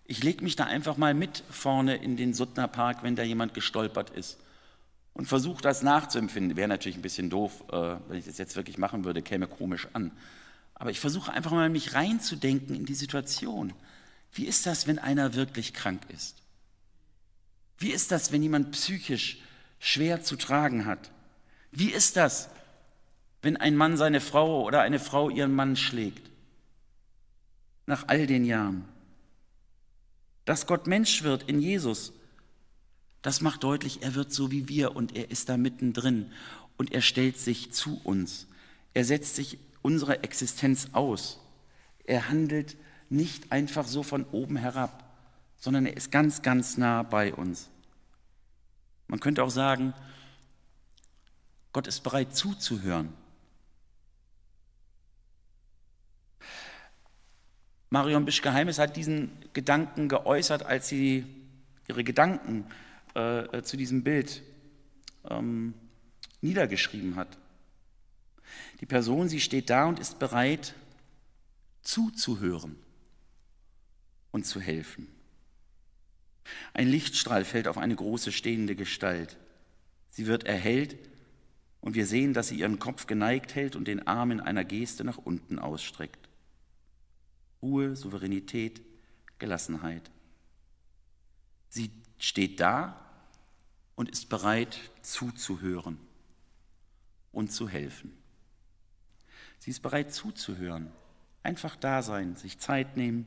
Ich 0.06 0.22
lege 0.22 0.42
mich 0.42 0.56
da 0.56 0.64
einfach 0.64 0.96
mal 0.96 1.12
mit 1.12 1.44
vorne 1.50 1.96
in 1.96 2.16
den 2.16 2.32
Suttner 2.32 2.68
Park, 2.68 3.02
wenn 3.02 3.16
da 3.16 3.22
jemand 3.22 3.52
gestolpert 3.52 4.08
ist 4.08 4.38
und 5.14 5.26
versuche 5.26 5.62
das 5.62 5.82
nachzuempfinden. 5.82 6.56
Wäre 6.56 6.68
natürlich 6.68 6.96
ein 6.96 7.02
bisschen 7.02 7.30
doof, 7.30 7.64
äh, 7.70 7.96
wenn 8.08 8.18
ich 8.18 8.24
das 8.24 8.38
jetzt 8.38 8.56
wirklich 8.56 8.78
machen 8.78 9.04
würde, 9.04 9.22
käme 9.22 9.46
komisch 9.46 9.88
an. 9.92 10.12
Aber 10.74 10.90
ich 10.90 11.00
versuche 11.00 11.32
einfach 11.32 11.50
mal 11.50 11.68
mich 11.68 11.94
reinzudenken 11.94 12.74
in 12.74 12.86
die 12.86 12.94
Situation. 12.94 13.72
Wie 14.32 14.46
ist 14.46 14.66
das, 14.66 14.86
wenn 14.86 14.98
einer 14.98 15.34
wirklich 15.34 15.74
krank 15.74 16.02
ist? 16.08 16.36
Wie 17.78 17.90
ist 17.90 18.12
das, 18.12 18.32
wenn 18.32 18.42
jemand 18.42 18.72
psychisch 18.72 19.38
schwer 19.78 20.22
zu 20.22 20.36
tragen 20.36 20.86
hat? 20.86 21.10
Wie 21.72 21.90
ist 21.90 22.16
das, 22.16 22.48
wenn 23.42 23.56
ein 23.56 23.76
Mann 23.76 23.96
seine 23.96 24.20
Frau 24.20 24.64
oder 24.64 24.82
eine 24.82 24.98
Frau 24.98 25.30
ihren 25.30 25.54
Mann 25.54 25.76
schlägt? 25.76 26.30
Nach 27.86 28.08
all 28.08 28.26
den 28.26 28.44
Jahren. 28.44 28.84
Dass 30.44 30.66
Gott 30.66 30.86
Mensch 30.86 31.22
wird 31.22 31.42
in 31.44 31.60
Jesus 31.60 32.12
das 33.22 33.40
macht 33.40 33.64
deutlich, 33.64 34.02
er 34.02 34.14
wird 34.14 34.32
so 34.32 34.50
wie 34.50 34.68
wir 34.68 34.96
und 34.96 35.14
er 35.16 35.30
ist 35.30 35.48
da 35.48 35.56
mittendrin 35.56 36.32
und 36.76 36.92
er 36.92 37.02
stellt 37.02 37.38
sich 37.38 37.72
zu 37.72 38.00
uns. 38.04 38.46
Er 38.94 39.04
setzt 39.04 39.36
sich 39.36 39.58
unserer 39.82 40.24
Existenz 40.24 40.88
aus. 40.92 41.38
Er 42.04 42.28
handelt 42.28 42.76
nicht 43.10 43.52
einfach 43.52 43.86
so 43.86 44.02
von 44.02 44.24
oben 44.24 44.56
herab, 44.56 45.04
sondern 45.58 45.86
er 45.86 45.96
ist 45.96 46.10
ganz, 46.10 46.42
ganz 46.42 46.78
nah 46.78 47.02
bei 47.02 47.34
uns. 47.34 47.68
Man 49.08 49.20
könnte 49.20 49.42
auch 49.42 49.50
sagen, 49.50 49.92
Gott 51.72 51.86
ist 51.86 52.00
bereit 52.02 52.34
zuzuhören. 52.34 53.12
Marion 57.90 58.24
Bischke-Heimes 58.24 58.78
hat 58.78 58.96
diesen 58.96 59.32
Gedanken 59.52 60.08
geäußert, 60.08 60.62
als 60.62 60.88
sie 60.88 61.26
ihre 61.88 62.04
Gedanken 62.04 62.66
äh, 63.14 63.58
äh, 63.58 63.62
zu 63.62 63.76
diesem 63.76 64.02
Bild 64.02 64.42
ähm, 65.28 65.74
niedergeschrieben 66.40 67.16
hat. 67.16 67.38
Die 68.80 68.86
Person, 68.86 69.28
sie 69.28 69.40
steht 69.40 69.70
da 69.70 69.86
und 69.86 69.98
ist 69.98 70.18
bereit 70.18 70.74
zuzuhören 71.82 72.76
und 74.30 74.46
zu 74.46 74.60
helfen. 74.60 75.08
Ein 76.72 76.88
Lichtstrahl 76.88 77.44
fällt 77.44 77.68
auf 77.68 77.78
eine 77.78 77.94
große 77.94 78.32
stehende 78.32 78.74
Gestalt. 78.74 79.36
Sie 80.10 80.26
wird 80.26 80.44
erhellt 80.44 80.96
und 81.80 81.94
wir 81.94 82.06
sehen, 82.06 82.34
dass 82.34 82.48
sie 82.48 82.58
ihren 82.58 82.78
Kopf 82.78 83.06
geneigt 83.06 83.54
hält 83.54 83.76
und 83.76 83.86
den 83.88 84.06
Arm 84.06 84.30
in 84.30 84.40
einer 84.40 84.64
Geste 84.64 85.04
nach 85.04 85.18
unten 85.18 85.58
ausstreckt. 85.58 86.28
Ruhe, 87.62 87.96
Souveränität, 87.96 88.80
Gelassenheit. 89.38 90.10
Sie 91.68 91.90
steht 92.20 92.60
da 92.60 92.96
und 93.96 94.10
ist 94.10 94.28
bereit 94.28 94.78
zuzuhören 95.02 95.98
und 97.32 97.50
zu 97.50 97.68
helfen. 97.68 98.16
Sie 99.58 99.70
ist 99.70 99.80
bereit 99.80 100.12
zuzuhören, 100.12 100.92
einfach 101.42 101.76
da 101.76 102.02
sein, 102.02 102.36
sich 102.36 102.58
Zeit 102.58 102.96
nehmen. 102.96 103.26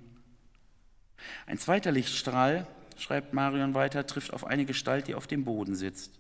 Ein 1.46 1.58
zweiter 1.58 1.92
Lichtstrahl, 1.92 2.68
schreibt 2.96 3.34
Marion 3.34 3.74
weiter, 3.74 4.06
trifft 4.06 4.32
auf 4.32 4.46
eine 4.46 4.66
Gestalt, 4.66 5.08
die 5.08 5.16
auf 5.16 5.28
dem 5.28 5.44
Boden 5.44 5.76
sitzt. 5.76 6.20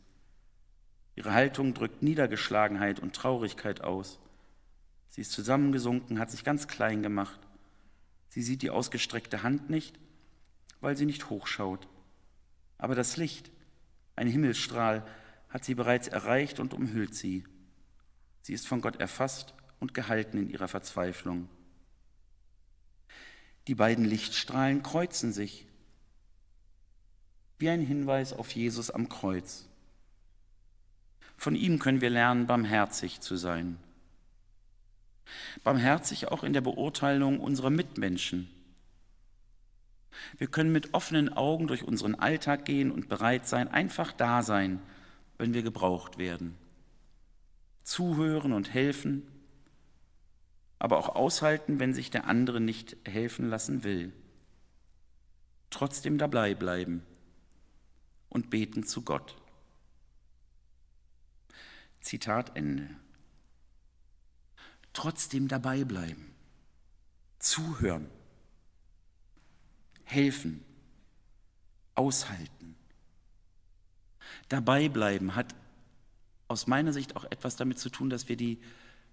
Ihre 1.16 1.34
Haltung 1.34 1.76
drückt 1.76 2.02
Niedergeschlagenheit 2.02 3.00
und 3.00 3.16
Traurigkeit 3.16 3.82
aus. 3.82 4.20
Sie 5.10 5.22
ist 5.22 5.32
zusammengesunken, 5.32 6.18
hat 6.18 6.32
sich 6.32 6.44
ganz 6.44 6.68
klein 6.68 7.04
gemacht. 7.04 7.40
Sie 8.30 8.42
sieht 8.42 8.64
die 8.64 8.72
ausgestreckte 8.72 9.44
Hand 9.44 9.70
nicht, 9.70 10.00
weil 10.82 10.98
sie 10.98 11.06
nicht 11.06 11.30
hochschaut. 11.30 11.88
Aber 12.84 12.96
das 12.96 13.16
Licht, 13.16 13.50
ein 14.18 14.28
Himmelsstrahl, 14.28 15.08
hat 15.48 15.64
sie 15.64 15.74
bereits 15.74 16.10
erreicht 16.10 16.60
und 16.60 16.74
umhüllt 16.74 17.16
sie. 17.16 17.46
Sie 18.42 18.52
ist 18.52 18.68
von 18.68 18.82
Gott 18.82 18.98
erfasst 18.98 19.54
und 19.80 19.94
gehalten 19.94 20.38
in 20.38 20.50
ihrer 20.50 20.68
Verzweiflung. 20.68 21.48
Die 23.70 23.76
beiden 23.76 24.04
Lichtstrahlen 24.04 24.84
kreuzen 24.84 25.32
sich, 25.32 25.66
wie 27.58 27.70
ein 27.70 27.80
Hinweis 27.80 28.34
auf 28.34 28.52
Jesus 28.52 28.92
am 28.92 29.08
Kreuz. 29.08 29.66
Von 31.38 31.56
ihm 31.56 31.80
können 31.80 32.02
wir 32.02 32.10
lernen, 32.10 32.48
barmherzig 32.48 33.22
zu 33.22 33.38
sein. 33.38 33.78
Barmherzig 35.64 36.28
auch 36.28 36.44
in 36.44 36.52
der 36.52 36.60
Beurteilung 36.60 37.40
unserer 37.40 37.70
Mitmenschen. 37.70 38.53
Wir 40.38 40.48
können 40.48 40.72
mit 40.72 40.94
offenen 40.94 41.34
Augen 41.34 41.68
durch 41.68 41.84
unseren 41.84 42.16
Alltag 42.16 42.66
gehen 42.66 42.92
und 42.92 43.10
bereit 43.10 43.48
sein, 43.48 43.68
einfach 43.68 44.12
da 44.12 44.44
sein, 44.44 44.82
wenn 45.38 45.54
wir 45.54 45.64
gebraucht 45.64 46.18
werden. 46.18 46.56
Zuhören 47.84 48.54
und 48.54 48.74
helfen, 48.74 49.24
aber 50.80 50.98
auch 50.98 51.10
aushalten, 51.10 51.80
wenn 51.80 51.94
sich 51.94 52.12
der 52.12 52.28
andere 52.28 52.60
nicht 52.60 52.98
helfen 53.06 53.50
lassen 53.50 53.84
will. 53.84 54.14
Trotzdem 55.70 56.18
dabei 56.18 56.56
bleiben 56.56 57.04
und 58.30 58.50
beten 58.50 58.84
zu 58.84 59.02
Gott. 59.02 59.36
Zitat 62.02 62.56
Ende. 62.56 62.90
Trotzdem 64.92 65.48
dabei 65.48 65.84
bleiben, 65.86 66.36
zuhören, 67.40 68.08
helfen, 70.04 70.64
aushalten. 71.96 72.76
Dabei 74.50 74.90
bleiben 74.90 75.36
hat 75.36 75.56
aus 76.48 76.68
meiner 76.68 76.94
Sicht 76.94 77.16
auch 77.16 77.26
etwas 77.26 77.56
damit 77.56 77.80
zu 77.80 77.90
tun, 77.90 78.10
dass 78.10 78.30
wir 78.30 78.38
die 78.38 78.60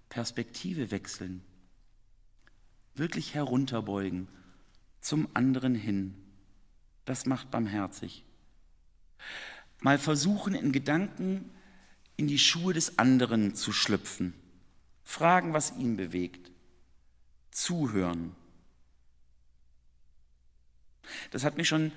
Perspektive 0.09 0.91
wechseln, 0.91 1.43
wirklich 2.95 3.35
herunterbeugen 3.35 4.29
zum 5.01 5.29
anderen 5.35 5.75
hin. 5.75 6.15
Das 7.05 7.27
macht 7.27 7.51
barmherzig. 7.51 8.25
Mal 9.81 9.99
versuchen, 9.99 10.55
in 10.55 10.73
Gedanken 10.73 11.51
in 12.17 12.29
die 12.29 12.39
Schuhe 12.39 12.75
des 12.75 12.99
anderen 12.99 13.55
zu 13.55 13.73
schlüpfen, 13.73 14.35
fragen, 15.05 15.55
was 15.55 15.75
ihn 15.79 15.97
bewegt, 15.97 16.51
zuhören. 17.51 18.37
Das 21.31 21.45
hat 21.45 21.57
mich 21.57 21.69
schon, 21.69 21.93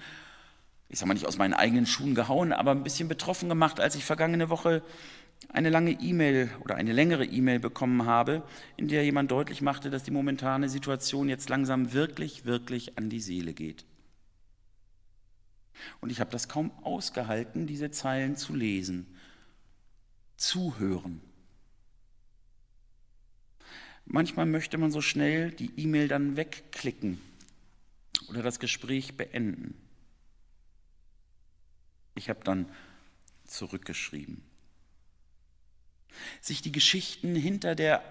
ich 0.90 1.00
sage 1.00 1.08
mal 1.08 1.14
nicht 1.16 1.28
aus 1.28 1.38
meinen 1.38 1.54
eigenen 1.54 1.86
Schuhen 1.86 2.16
gehauen, 2.16 2.54
aber 2.54 2.72
ein 2.72 2.84
bisschen 2.84 3.08
betroffen 3.08 3.50
gemacht, 3.50 3.80
als 3.80 3.96
ich 3.96 4.06
vergangene 4.06 4.50
Woche 4.50 4.84
eine 5.50 5.70
lange 5.70 5.92
E-Mail 5.92 6.50
oder 6.62 6.76
eine 6.76 6.94
längere 6.94 7.26
E-Mail 7.26 7.60
bekommen 7.60 8.06
habe, 8.06 8.44
in 8.78 8.88
der 8.88 9.04
jemand 9.04 9.32
deutlich 9.32 9.62
machte, 9.62 9.90
dass 9.90 10.04
die 10.04 10.12
momentane 10.12 10.70
Situation 10.70 11.28
jetzt 11.28 11.50
langsam 11.50 11.94
wirklich, 11.94 12.46
wirklich 12.46 12.98
an 12.98 13.10
die 13.10 13.20
Seele 13.20 13.54
geht. 13.54 13.86
Und 16.00 16.12
ich 16.12 16.20
habe 16.20 16.32
das 16.32 16.48
kaum 16.48 16.72
ausgehalten, 16.84 17.68
diese 17.68 17.92
Zeilen 17.92 18.38
zu 18.38 18.56
lesen, 18.56 19.08
zuhören. 20.38 21.22
Manchmal 24.06 24.46
möchte 24.46 24.78
man 24.78 24.92
so 24.92 25.02
schnell 25.02 25.52
die 25.52 25.72
E-Mail 25.78 26.08
dann 26.08 26.38
wegklicken 26.38 27.20
oder 28.30 28.42
das 28.42 28.60
Gespräch 28.60 29.18
beenden. 29.18 29.76
Ich 32.16 32.30
habe 32.30 32.44
dann 32.44 32.70
zurückgeschrieben. 33.46 34.44
Sich 36.42 36.62
die 36.62 36.72
Geschichten 36.72 37.36
hinter 37.36 37.76
der 37.76 38.04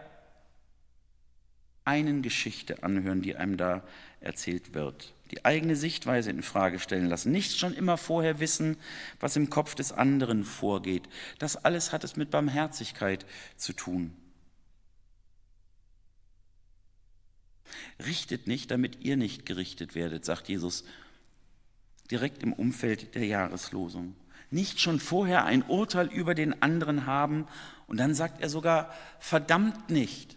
einen 1.84 2.22
Geschichte 2.22 2.82
anhören, 2.82 3.22
die 3.22 3.36
einem 3.36 3.56
da 3.56 3.82
erzählt 4.20 4.74
wird. 4.74 5.14
Die 5.30 5.44
eigene 5.44 5.76
Sichtweise 5.76 6.30
in 6.30 6.42
Frage 6.42 6.78
stellen 6.78 7.06
lassen. 7.06 7.32
Nicht 7.32 7.58
schon 7.58 7.74
immer 7.74 7.96
vorher 7.96 8.38
wissen, 8.38 8.76
was 9.18 9.36
im 9.36 9.50
Kopf 9.50 9.74
des 9.74 9.92
anderen 9.92 10.44
vorgeht. 10.44 11.08
Das 11.38 11.56
alles 11.56 11.92
hat 11.92 12.04
es 12.04 12.16
mit 12.16 12.30
Barmherzigkeit 12.30 13.26
zu 13.56 13.72
tun. 13.72 14.14
Richtet 18.04 18.46
nicht, 18.46 18.70
damit 18.70 19.00
ihr 19.00 19.16
nicht 19.16 19.46
gerichtet 19.46 19.94
werdet, 19.94 20.24
sagt 20.24 20.48
Jesus 20.48 20.84
direkt 22.10 22.42
im 22.42 22.52
Umfeld 22.52 23.14
der 23.14 23.26
Jahreslosung. 23.26 24.14
Nicht 24.50 24.80
schon 24.80 25.00
vorher 25.00 25.44
ein 25.44 25.62
Urteil 25.62 26.08
über 26.08 26.34
den 26.34 26.62
anderen 26.62 27.06
haben 27.06 27.46
und 27.86 27.98
dann 27.98 28.14
sagt 28.14 28.42
er 28.42 28.50
sogar, 28.50 28.92
verdammt 29.18 29.88
nicht. 29.88 30.36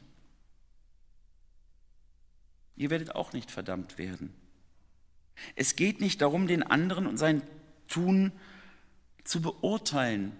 Ihr 2.77 2.89
werdet 2.89 3.13
auch 3.15 3.33
nicht 3.33 3.51
verdammt 3.51 3.97
werden. 3.97 4.33
Es 5.55 5.75
geht 5.75 6.01
nicht 6.01 6.21
darum, 6.21 6.47
den 6.47 6.63
anderen 6.63 7.07
und 7.07 7.17
sein 7.17 7.41
Tun 7.88 8.31
zu 9.23 9.41
beurteilen. 9.41 10.31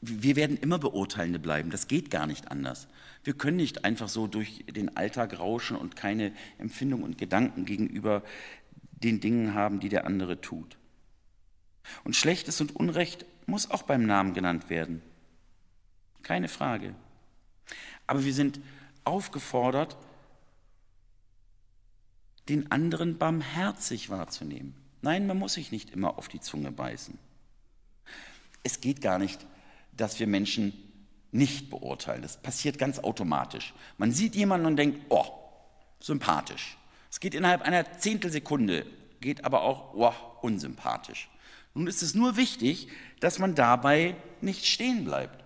Wir 0.00 0.36
werden 0.36 0.56
immer 0.56 0.78
Beurteilende 0.78 1.38
bleiben, 1.38 1.70
das 1.70 1.88
geht 1.88 2.10
gar 2.10 2.26
nicht 2.26 2.50
anders. 2.50 2.88
Wir 3.24 3.34
können 3.34 3.56
nicht 3.56 3.84
einfach 3.84 4.08
so 4.08 4.26
durch 4.26 4.64
den 4.68 4.96
Alltag 4.96 5.38
rauschen 5.38 5.76
und 5.76 5.96
keine 5.96 6.32
Empfindung 6.58 7.02
und 7.02 7.18
Gedanken 7.18 7.64
gegenüber 7.64 8.22
den 8.92 9.20
Dingen 9.20 9.54
haben, 9.54 9.80
die 9.80 9.88
der 9.88 10.06
andere 10.06 10.40
tut. 10.40 10.76
Und 12.04 12.16
Schlechtes 12.16 12.60
und 12.60 12.74
Unrecht 12.74 13.26
muss 13.46 13.70
auch 13.70 13.82
beim 13.82 14.06
Namen 14.06 14.34
genannt 14.34 14.70
werden. 14.70 15.02
Keine 16.22 16.48
Frage. 16.48 16.94
Aber 18.06 18.24
wir 18.24 18.34
sind 18.34 18.60
aufgefordert, 19.04 19.96
den 22.48 22.70
anderen 22.70 23.18
barmherzig 23.18 24.10
wahrzunehmen. 24.10 24.74
Nein, 25.02 25.26
man 25.26 25.38
muss 25.38 25.54
sich 25.54 25.72
nicht 25.72 25.90
immer 25.90 26.18
auf 26.18 26.28
die 26.28 26.40
Zunge 26.40 26.72
beißen. 26.72 27.18
Es 28.62 28.80
geht 28.80 29.00
gar 29.00 29.18
nicht, 29.18 29.46
dass 29.96 30.18
wir 30.20 30.26
Menschen 30.26 30.72
nicht 31.32 31.70
beurteilen. 31.70 32.22
Das 32.22 32.36
passiert 32.36 32.78
ganz 32.78 32.98
automatisch. 32.98 33.74
Man 33.98 34.12
sieht 34.12 34.34
jemanden 34.34 34.66
und 34.66 34.76
denkt, 34.76 35.06
oh, 35.08 35.26
sympathisch. 36.00 36.76
Es 37.10 37.20
geht 37.20 37.34
innerhalb 37.34 37.62
einer 37.62 37.98
Zehntelsekunde, 37.98 38.86
geht 39.20 39.44
aber 39.44 39.62
auch, 39.62 39.94
oh, 39.94 40.12
unsympathisch. 40.42 41.28
Nun 41.74 41.86
ist 41.86 42.02
es 42.02 42.14
nur 42.14 42.36
wichtig, 42.36 42.88
dass 43.20 43.38
man 43.38 43.54
dabei 43.54 44.16
nicht 44.40 44.66
stehen 44.66 45.04
bleibt, 45.04 45.44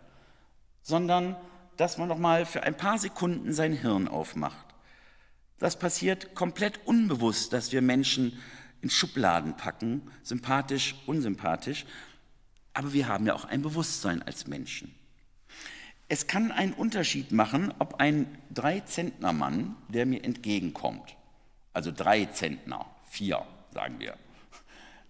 sondern 0.83 1.37
dass 1.77 1.99
man 1.99 2.09
noch 2.09 2.19
mal 2.19 2.47
für 2.47 2.63
ein 2.63 2.77
paar 2.77 2.99
Sekunden 2.99 3.53
sein 3.53 3.73
Hirn 3.73 4.07
aufmacht 4.07 4.71
das 5.61 5.79
passiert 5.79 6.35
komplett 6.35 6.81
unbewusst, 6.87 7.53
dass 7.53 7.71
wir 7.71 7.83
Menschen 7.83 8.37
in 8.81 8.89
Schubladen 8.89 9.57
packen, 9.59 10.11
sympathisch, 10.23 10.97
unsympathisch. 11.07 11.85
Aber 12.81 12.95
wir 12.95 13.09
haben 13.09 13.27
ja 13.27 13.35
auch 13.35 13.45
ein 13.45 13.61
Bewusstsein 13.61 14.23
als 14.23 14.47
Menschen. 14.47 14.95
Es 16.09 16.27
kann 16.27 16.51
einen 16.51 16.73
Unterschied 16.73 17.31
machen, 17.31 17.75
ob 17.79 18.01
ein 18.01 18.39
Drei-Zentner-Mann, 18.55 19.77
der 19.89 20.07
mir 20.07 20.25
entgegenkommt, 20.25 21.15
also 21.75 21.93
drei 21.95 22.25
Zentner, 22.25 22.87
vier, 23.11 23.45
sagen 23.75 24.01
wir, 24.01 24.17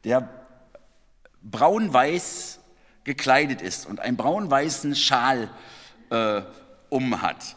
der 0.02 0.28
braun-weiß 1.42 2.58
gekleidet 3.04 3.62
ist 3.62 3.86
und 3.86 4.00
einen 4.00 4.16
braun-weißen 4.16 4.96
Schal 4.96 5.48
äh, 6.10 6.42
um 6.88 7.22
hat, 7.22 7.54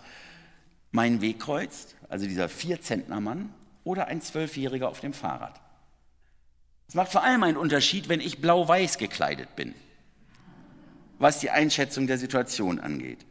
meinen 0.91 1.21
Weg 1.21 1.39
kreuzt 1.39 1.95
also 2.07 2.27
dieser 2.27 2.49
Vierzentnermann, 2.49 3.51
oder 3.83 4.09
ein 4.09 4.21
Zwölfjähriger 4.21 4.89
auf 4.89 4.99
dem 4.99 5.13
Fahrrad. 5.13 5.59
Es 6.87 6.93
macht 6.93 7.11
vor 7.11 7.23
allem 7.23 7.41
einen 7.41 7.57
Unterschied, 7.57 8.09
wenn 8.09 8.21
ich 8.21 8.41
blau-weiß 8.41 8.99
gekleidet 8.99 9.55
bin, 9.55 9.73
was 11.23 11.39
die 11.39 11.49
Einschätzung 11.49 12.05
der 12.05 12.17
Situation 12.17 12.81
angeht. 12.81 13.25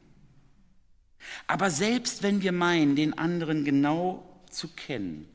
Aber 1.46 1.70
selbst 1.70 2.22
wenn 2.22 2.40
wir 2.40 2.52
meinen, 2.52 2.96
den 2.96 3.18
anderen 3.18 3.64
genau 3.64 4.42
zu 4.48 4.68
kennen, 4.68 5.28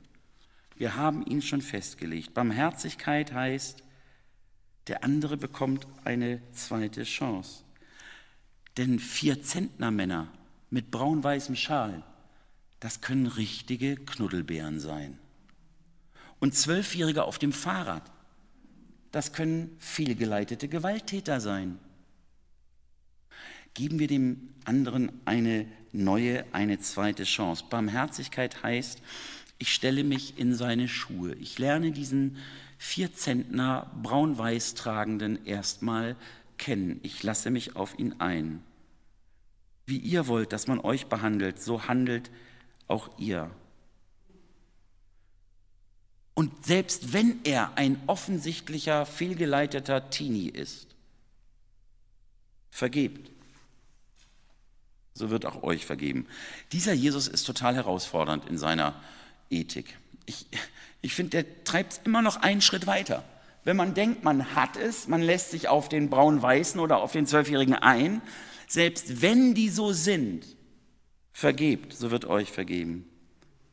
wir 0.76 0.96
haben 0.96 1.24
ihn 1.24 1.44
schon 1.44 1.62
festgelegt. 1.62 2.34
Barmherzigkeit 2.34 3.32
heißt, 3.32 3.84
der 4.88 5.04
andere 5.04 5.38
bekommt 5.38 5.86
eine 6.04 6.42
zweite 6.52 7.04
Chance. 7.04 7.64
Denn 8.76 8.98
vier 8.98 9.44
Zentnermänner 9.44 10.28
mit 10.72 10.90
braun-weißem 10.90 11.56
Schal, 11.56 12.04
das 12.80 13.02
können 13.02 13.28
richtige 13.28 13.98
Knuddelbären 13.98 14.80
sein. 14.80 15.20
Und 16.40 16.56
Zwölfjährige 16.56 17.24
auf 17.24 17.38
dem 17.38 17.54
Fahrrad, 17.54 18.12
das 19.12 19.32
können 19.32 19.76
fehlgeleitete 19.78 20.68
Gewalttäter 20.68 21.40
sein. 21.40 21.78
Geben 23.78 24.00
wir 24.00 24.08
dem 24.08 24.56
anderen 24.66 25.12
eine 25.26 25.68
neue, 25.92 26.52
eine 26.52 26.80
zweite 26.80 27.26
Chance. 27.26 27.66
Barmherzigkeit 27.70 28.64
heißt, 28.64 29.04
ich 29.60 29.72
stelle 29.72 30.04
mich 30.04 30.40
in 30.40 30.56
seine 30.56 30.88
Schuhe. 30.88 31.36
Ich 31.36 31.60
lerne 31.60 31.92
diesen 31.92 32.38
Vierzentner 32.80 33.92
braun-weiß 34.02 34.74
tragenden 34.74 35.46
erstmal 35.46 36.16
kennen. 36.58 37.00
Ich 37.04 37.22
lasse 37.22 37.52
mich 37.52 37.76
auf 37.76 38.00
ihn 38.00 38.16
ein. 38.18 38.64
Wie 39.86 39.98
ihr 39.98 40.26
wollt, 40.26 40.54
dass 40.54 40.66
man 40.66 40.80
euch 40.80 41.06
behandelt, 41.06 41.62
so 41.62 41.88
handelt 41.88 42.32
auch 42.88 43.12
ihr. 43.20 43.52
Und 46.34 46.66
selbst 46.66 47.14
wenn 47.14 47.42
er 47.44 47.78
ein 47.78 48.02
offensichtlicher, 48.08 49.06
fehlgeleiteter 49.06 50.10
Teenie 50.10 50.50
ist, 50.50 50.88
vergebt. 52.72 53.37
So 55.18 55.30
wird 55.30 55.46
auch 55.46 55.64
euch 55.64 55.86
vergeben. 55.86 56.28
Dieser 56.72 56.94
Jesus 56.94 57.28
ist 57.28 57.44
total 57.44 57.76
herausfordernd 57.76 58.48
in 58.50 58.58
seiner 58.58 58.96
Ethik. 59.50 59.98
Ich, 60.26 60.46
ich 61.02 61.14
finde, 61.14 61.44
der 61.44 61.64
treibt 61.64 61.94
es 61.94 62.02
immer 62.04 62.22
noch 62.22 62.38
einen 62.38 62.62
Schritt 62.62 62.88
weiter. 62.88 63.24
Wenn 63.64 63.78
man 63.78 63.94
denkt, 63.94 64.24
man 64.24 64.56
hat 64.56 64.78
es, 64.78 65.08
man 65.08 65.22
lässt 65.22 65.52
sich 65.52 65.68
auf 65.68 65.90
den 65.90 66.10
braun-weißen 66.10 66.80
oder 66.80 66.98
auf 66.98 67.12
den 67.12 67.26
Zwölfjährigen 67.26 67.76
ein, 67.76 68.22
selbst 68.68 69.22
wenn 69.22 69.54
die 69.54 69.70
so 69.70 69.92
sind, 69.92 70.46
vergebt, 71.34 71.94
so 71.94 72.12
wird 72.12 72.26
euch 72.26 72.52
vergeben. 72.52 73.08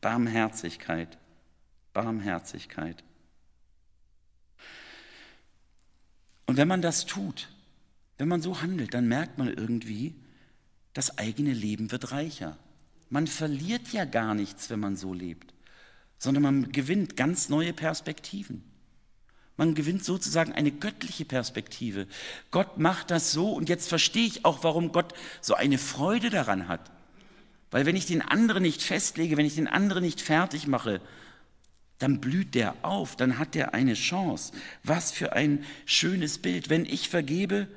Barmherzigkeit, 0.01 1.17
Barmherzigkeit. 1.93 3.03
Und 6.45 6.57
wenn 6.57 6.67
man 6.67 6.81
das 6.81 7.05
tut, 7.05 7.49
wenn 8.17 8.27
man 8.27 8.41
so 8.41 8.61
handelt, 8.61 8.93
dann 8.93 9.07
merkt 9.07 9.37
man 9.37 9.47
irgendwie, 9.47 10.13
das 10.95 11.19
eigene 11.19 11.53
Leben 11.53 11.91
wird 11.91 12.11
reicher. 12.11 12.57
Man 13.09 13.27
verliert 13.27 13.89
ja 13.89 14.05
gar 14.05 14.33
nichts, 14.33 14.71
wenn 14.71 14.79
man 14.79 14.95
so 14.95 15.13
lebt, 15.13 15.53
sondern 16.17 16.41
man 16.41 16.71
gewinnt 16.71 17.15
ganz 17.17 17.49
neue 17.49 17.73
Perspektiven. 17.73 18.63
Man 19.57 19.75
gewinnt 19.75 20.03
sozusagen 20.03 20.53
eine 20.53 20.71
göttliche 20.71 21.25
Perspektive. 21.25 22.07
Gott 22.49 22.77
macht 22.77 23.11
das 23.11 23.31
so 23.31 23.51
und 23.51 23.69
jetzt 23.69 23.87
verstehe 23.87 24.25
ich 24.25 24.45
auch, 24.45 24.63
warum 24.63 24.93
Gott 24.93 25.13
so 25.41 25.53
eine 25.53 25.77
Freude 25.77 26.29
daran 26.29 26.67
hat. 26.69 26.91
Weil 27.71 27.85
wenn 27.85 27.97
ich 27.97 28.05
den 28.05 28.21
anderen 28.21 28.63
nicht 28.63 28.81
festlege, 28.81 29.35
wenn 29.35 29.45
ich 29.45 29.55
den 29.55 29.67
anderen 29.67 30.03
nicht 30.03 30.21
fertig 30.21 30.65
mache, 30.65 31.01
dann 31.99 32.21
blüht 32.21 32.55
der 32.55 32.73
auf, 32.83 33.17
dann 33.17 33.37
hat 33.37 33.53
der 33.53 33.73
eine 33.73 33.95
Chance. 33.95 34.53
Was 34.83 35.11
für 35.11 35.33
ein 35.33 35.65
schönes 35.85 36.37
Bild. 36.37 36.69
Wenn 36.69 36.85
ich 36.85 37.09
vergebe, 37.09 37.67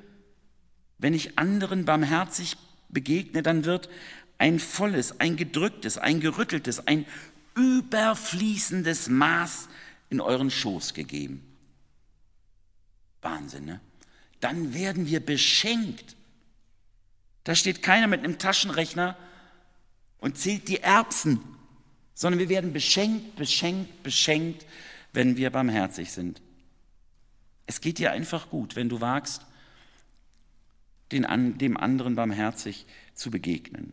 wenn 0.98 1.14
ich 1.14 1.36
anderen 1.36 1.84
barmherzig 1.84 2.56
begegne, 2.88 3.42
dann 3.42 3.64
wird 3.64 3.88
ein 4.38 4.58
volles, 4.58 5.20
ein 5.20 5.36
gedrücktes, 5.36 5.98
ein 5.98 6.20
gerütteltes, 6.20 6.86
ein 6.86 7.06
überfließendes 7.54 9.08
Maß 9.08 9.68
in 10.10 10.20
euren 10.20 10.50
Schoß 10.50 10.94
gegeben. 10.94 11.42
Wahnsinn, 13.20 13.64
ne? 13.64 13.80
Dann 14.40 14.72
werden 14.72 15.06
wir 15.06 15.18
beschenkt. 15.18 16.14
Da 17.42 17.54
steht 17.54 17.82
keiner 17.82 18.06
mit 18.06 18.22
einem 18.22 18.38
Taschenrechner 18.38 19.16
und 20.18 20.38
zählt 20.38 20.68
die 20.68 20.80
Erbsen, 20.80 21.40
sondern 22.14 22.38
wir 22.38 22.48
werden 22.48 22.72
beschenkt, 22.72 23.34
beschenkt, 23.36 24.02
beschenkt, 24.02 24.66
wenn 25.12 25.36
wir 25.36 25.50
barmherzig 25.50 26.12
sind. 26.12 26.40
Es 27.66 27.80
geht 27.80 27.98
dir 27.98 28.12
einfach 28.12 28.50
gut, 28.50 28.76
wenn 28.76 28.88
du 28.88 29.00
wagst, 29.00 29.42
den, 31.12 31.58
dem 31.58 31.76
anderen 31.76 32.14
barmherzig 32.14 32.86
zu 33.14 33.30
begegnen. 33.30 33.92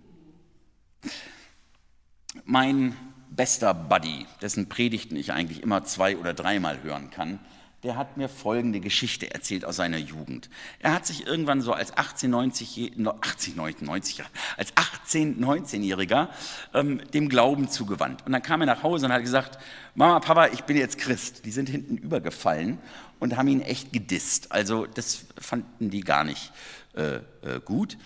Mein 2.43 2.95
bester 3.29 3.73
Buddy, 3.73 4.25
dessen 4.41 4.69
Predigten 4.69 5.15
ich 5.15 5.31
eigentlich 5.31 5.63
immer 5.63 5.83
zwei 5.83 6.17
oder 6.17 6.33
dreimal 6.33 6.83
hören 6.83 7.09
kann, 7.09 7.39
der 7.85 7.97
hat 7.97 8.17
mir 8.17 8.27
folgende 8.27 8.79
Geschichte 8.79 9.31
erzählt 9.31 9.63
aus 9.63 9.75
seiner 9.75 9.99
Jugend. 9.99 10.49
Er 10.79 10.93
hat 10.93 11.05
sich 11.05 11.27
irgendwann 11.27 11.61
so 11.61 11.71
als 11.71 11.95
18, 11.95 12.31
90, 12.31 12.93
18, 13.21 13.55
90, 13.55 14.23
als 14.57 14.73
18, 14.75 15.39
19-Jähriger 15.39 16.29
ähm, 16.73 16.99
dem 17.13 17.29
Glauben 17.29 17.69
zugewandt. 17.69 18.25
Und 18.25 18.31
dann 18.31 18.41
kam 18.41 18.61
er 18.61 18.67
nach 18.67 18.81
Hause 18.81 19.05
und 19.05 19.11
hat 19.11 19.21
gesagt, 19.21 19.59
Mama, 19.93 20.19
Papa, 20.19 20.47
ich 20.47 20.63
bin 20.63 20.77
jetzt 20.77 20.97
Christ. 20.97 21.45
Die 21.45 21.51
sind 21.51 21.69
hinten 21.69 21.97
übergefallen 21.97 22.79
und 23.19 23.37
haben 23.37 23.47
ihn 23.47 23.61
echt 23.61 23.93
gedisst. 23.93 24.51
Also 24.51 24.87
das 24.87 25.27
fanden 25.37 25.91
die 25.91 26.01
gar 26.01 26.23
nicht 26.23 26.51
äh, 26.95 27.15
äh, 27.15 27.59
gut. 27.63 27.97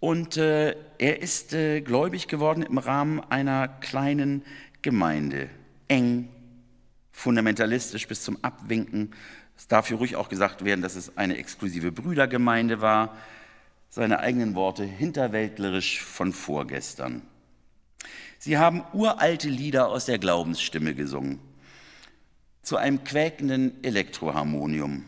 Und 0.00 0.36
äh, 0.36 0.76
er 0.98 1.22
ist 1.22 1.54
äh, 1.54 1.80
gläubig 1.80 2.28
geworden 2.28 2.62
im 2.62 2.78
Rahmen 2.78 3.20
einer 3.20 3.68
kleinen 3.68 4.44
Gemeinde. 4.82 5.48
Eng, 5.88 6.28
fundamentalistisch 7.12 8.06
bis 8.06 8.22
zum 8.22 8.36
Abwinken. 8.42 9.14
Es 9.56 9.66
darf 9.68 9.88
hier 9.88 9.96
ruhig 9.96 10.16
auch 10.16 10.28
gesagt 10.28 10.64
werden, 10.64 10.82
dass 10.82 10.96
es 10.96 11.16
eine 11.16 11.36
exklusive 11.36 11.92
Brüdergemeinde 11.92 12.80
war. 12.80 13.16
Seine 13.88 14.18
eigenen 14.18 14.54
Worte 14.54 14.84
hinterwäldlerisch 14.84 16.02
von 16.02 16.32
vorgestern. 16.32 17.22
Sie 18.38 18.58
haben 18.58 18.84
uralte 18.92 19.48
Lieder 19.48 19.88
aus 19.88 20.04
der 20.04 20.18
Glaubensstimme 20.18 20.94
gesungen, 20.94 21.38
zu 22.60 22.76
einem 22.76 23.04
quäkenden 23.04 23.82
Elektroharmonium. 23.82 25.04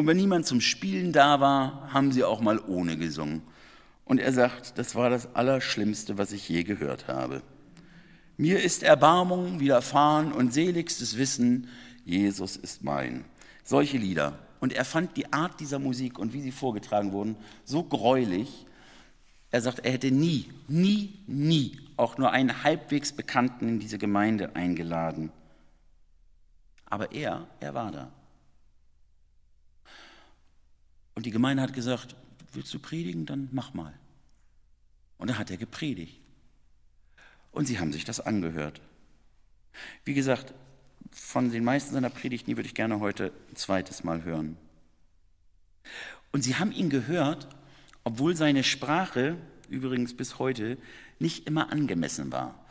Und 0.00 0.06
wenn 0.06 0.16
niemand 0.16 0.46
zum 0.46 0.62
Spielen 0.62 1.12
da 1.12 1.40
war, 1.40 1.92
haben 1.92 2.10
sie 2.10 2.24
auch 2.24 2.40
mal 2.40 2.58
ohne 2.58 2.96
gesungen. 2.96 3.42
Und 4.06 4.18
er 4.18 4.32
sagt, 4.32 4.78
das 4.78 4.94
war 4.94 5.10
das 5.10 5.34
Allerschlimmste, 5.34 6.16
was 6.16 6.32
ich 6.32 6.48
je 6.48 6.62
gehört 6.62 7.06
habe. 7.06 7.42
Mir 8.38 8.62
ist 8.62 8.82
Erbarmung 8.82 9.60
widerfahren 9.60 10.32
und 10.32 10.54
seligstes 10.54 11.18
Wissen, 11.18 11.68
Jesus 12.06 12.56
ist 12.56 12.82
mein. 12.82 13.26
Solche 13.62 13.98
Lieder. 13.98 14.38
Und 14.58 14.72
er 14.72 14.86
fand 14.86 15.18
die 15.18 15.34
Art 15.34 15.60
dieser 15.60 15.78
Musik 15.78 16.18
und 16.18 16.32
wie 16.32 16.40
sie 16.40 16.50
vorgetragen 16.50 17.12
wurden 17.12 17.36
so 17.66 17.82
gräulich. 17.82 18.64
Er 19.50 19.60
sagt, 19.60 19.80
er 19.80 19.92
hätte 19.92 20.10
nie, 20.10 20.46
nie, 20.66 21.12
nie 21.26 21.78
auch 21.98 22.16
nur 22.16 22.30
einen 22.30 22.64
halbwegs 22.64 23.12
Bekannten 23.12 23.68
in 23.68 23.80
diese 23.80 23.98
Gemeinde 23.98 24.56
eingeladen. 24.56 25.30
Aber 26.86 27.12
er, 27.12 27.46
er 27.60 27.74
war 27.74 27.92
da. 27.92 28.10
Und 31.20 31.26
die 31.26 31.32
Gemeinde 31.32 31.62
hat 31.62 31.74
gesagt, 31.74 32.16
willst 32.54 32.72
du 32.72 32.78
predigen, 32.78 33.26
dann 33.26 33.50
mach 33.52 33.74
mal. 33.74 33.92
Und 35.18 35.28
da 35.28 35.36
hat 35.36 35.50
er 35.50 35.58
gepredigt. 35.58 36.18
Und 37.50 37.66
sie 37.66 37.78
haben 37.78 37.92
sich 37.92 38.06
das 38.06 38.20
angehört. 38.20 38.80
Wie 40.06 40.14
gesagt, 40.14 40.54
von 41.12 41.50
den 41.50 41.62
meisten 41.62 41.92
seiner 41.92 42.08
Predigten 42.08 42.56
würde 42.56 42.66
ich 42.66 42.74
gerne 42.74 43.00
heute 43.00 43.34
ein 43.50 43.56
zweites 43.56 44.02
Mal 44.02 44.24
hören. 44.24 44.56
Und 46.32 46.40
sie 46.40 46.56
haben 46.56 46.72
ihn 46.72 46.88
gehört, 46.88 47.48
obwohl 48.02 48.34
seine 48.34 48.64
Sprache, 48.64 49.36
übrigens 49.68 50.16
bis 50.16 50.38
heute, 50.38 50.78
nicht 51.18 51.46
immer 51.46 51.70
angemessen 51.70 52.32
war 52.32 52.64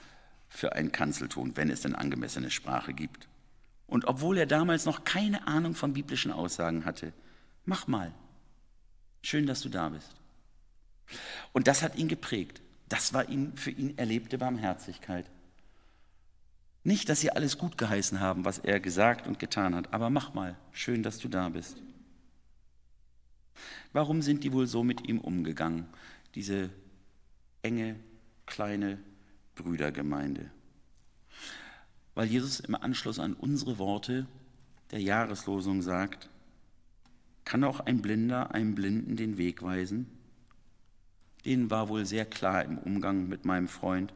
für 0.49 0.73
einen 0.73 0.91
Kanzelton, 0.91 1.55
wenn 1.55 1.69
es 1.69 1.81
denn 1.81 1.93
angemessene 1.93 2.49
Sprache 2.49 2.95
gibt. 2.95 3.27
Und 3.85 4.05
obwohl 4.05 4.39
er 4.39 4.47
damals 4.47 4.85
noch 4.85 5.03
keine 5.03 5.45
Ahnung 5.45 5.75
von 5.75 5.93
biblischen 5.93 6.31
Aussagen 6.31 6.83
hatte, 6.83 7.13
mach 7.65 7.85
mal, 7.85 8.11
Schön, 9.21 9.45
dass 9.45 9.61
du 9.61 9.69
da 9.69 9.89
bist. 9.89 10.15
Und 11.53 11.67
das 11.67 11.81
hat 11.81 11.95
ihn 11.95 12.07
geprägt. 12.07 12.61
Das 12.87 13.13
war 13.13 13.29
ihn, 13.29 13.55
für 13.55 13.71
ihn 13.71 13.97
erlebte 13.97 14.37
Barmherzigkeit. 14.37 15.29
Nicht, 16.83 17.09
dass 17.09 17.19
sie 17.19 17.31
alles 17.31 17.57
gut 17.57 17.77
geheißen 17.77 18.19
haben, 18.19 18.45
was 18.45 18.59
er 18.59 18.79
gesagt 18.79 19.27
und 19.27 19.37
getan 19.37 19.75
hat, 19.75 19.93
aber 19.93 20.09
mach 20.09 20.33
mal, 20.33 20.55
schön, 20.71 21.03
dass 21.03 21.19
du 21.19 21.27
da 21.27 21.49
bist. 21.49 21.77
Warum 23.91 24.21
sind 24.21 24.43
die 24.43 24.53
wohl 24.53 24.65
so 24.65 24.83
mit 24.83 25.07
ihm 25.07 25.19
umgegangen, 25.19 25.87
diese 26.35 26.69
enge, 27.61 27.95
kleine 28.45 28.97
Brüdergemeinde? 29.55 30.49
Weil 32.15 32.27
Jesus 32.27 32.59
im 32.59 32.75
Anschluss 32.75 33.19
an 33.19 33.33
unsere 33.33 33.77
Worte 33.77 34.25
der 34.91 35.01
Jahreslosung 35.01 35.81
sagt, 35.81 36.29
kann 37.49 37.63
auch 37.63 37.79
ein 37.79 38.03
Blinder 38.03 38.53
einem 38.53 38.75
Blinden 38.75 39.15
den 39.15 39.39
Weg 39.39 39.63
weisen? 39.63 40.05
Denen 41.45 41.71
war 41.71 41.89
wohl 41.89 42.05
sehr 42.05 42.25
klar 42.25 42.63
im 42.63 42.77
Umgang 42.77 43.27
mit 43.27 43.43
meinem 43.43 43.67
Freund, 43.67 44.13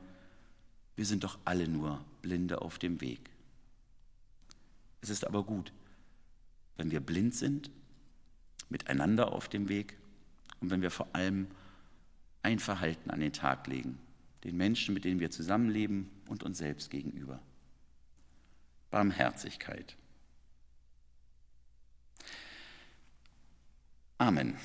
wir 0.95 1.05
sind 1.05 1.23
doch 1.23 1.39
alle 1.43 1.67
nur 1.67 2.05
Blinde 2.21 2.61
auf 2.61 2.77
dem 2.77 3.01
Weg. 3.01 3.31
Es 5.01 5.09
ist 5.09 5.25
aber 5.25 5.43
gut, 5.43 5.73
wenn 6.77 6.91
wir 6.91 6.99
blind 6.99 7.33
sind, 7.33 7.71
miteinander 8.69 9.31
auf 9.31 9.49
dem 9.49 9.67
Weg 9.67 9.97
und 10.59 10.69
wenn 10.69 10.83
wir 10.83 10.91
vor 10.91 11.07
allem 11.13 11.47
ein 12.43 12.59
Verhalten 12.59 13.09
an 13.09 13.19
den 13.19 13.33
Tag 13.33 13.65
legen, 13.65 13.97
den 14.43 14.57
Menschen, 14.57 14.93
mit 14.93 15.05
denen 15.05 15.19
wir 15.19 15.31
zusammenleben 15.31 16.07
und 16.27 16.43
uns 16.43 16.59
selbst 16.59 16.91
gegenüber. 16.91 17.41
Barmherzigkeit. 18.91 19.97
Amen. 24.23 24.55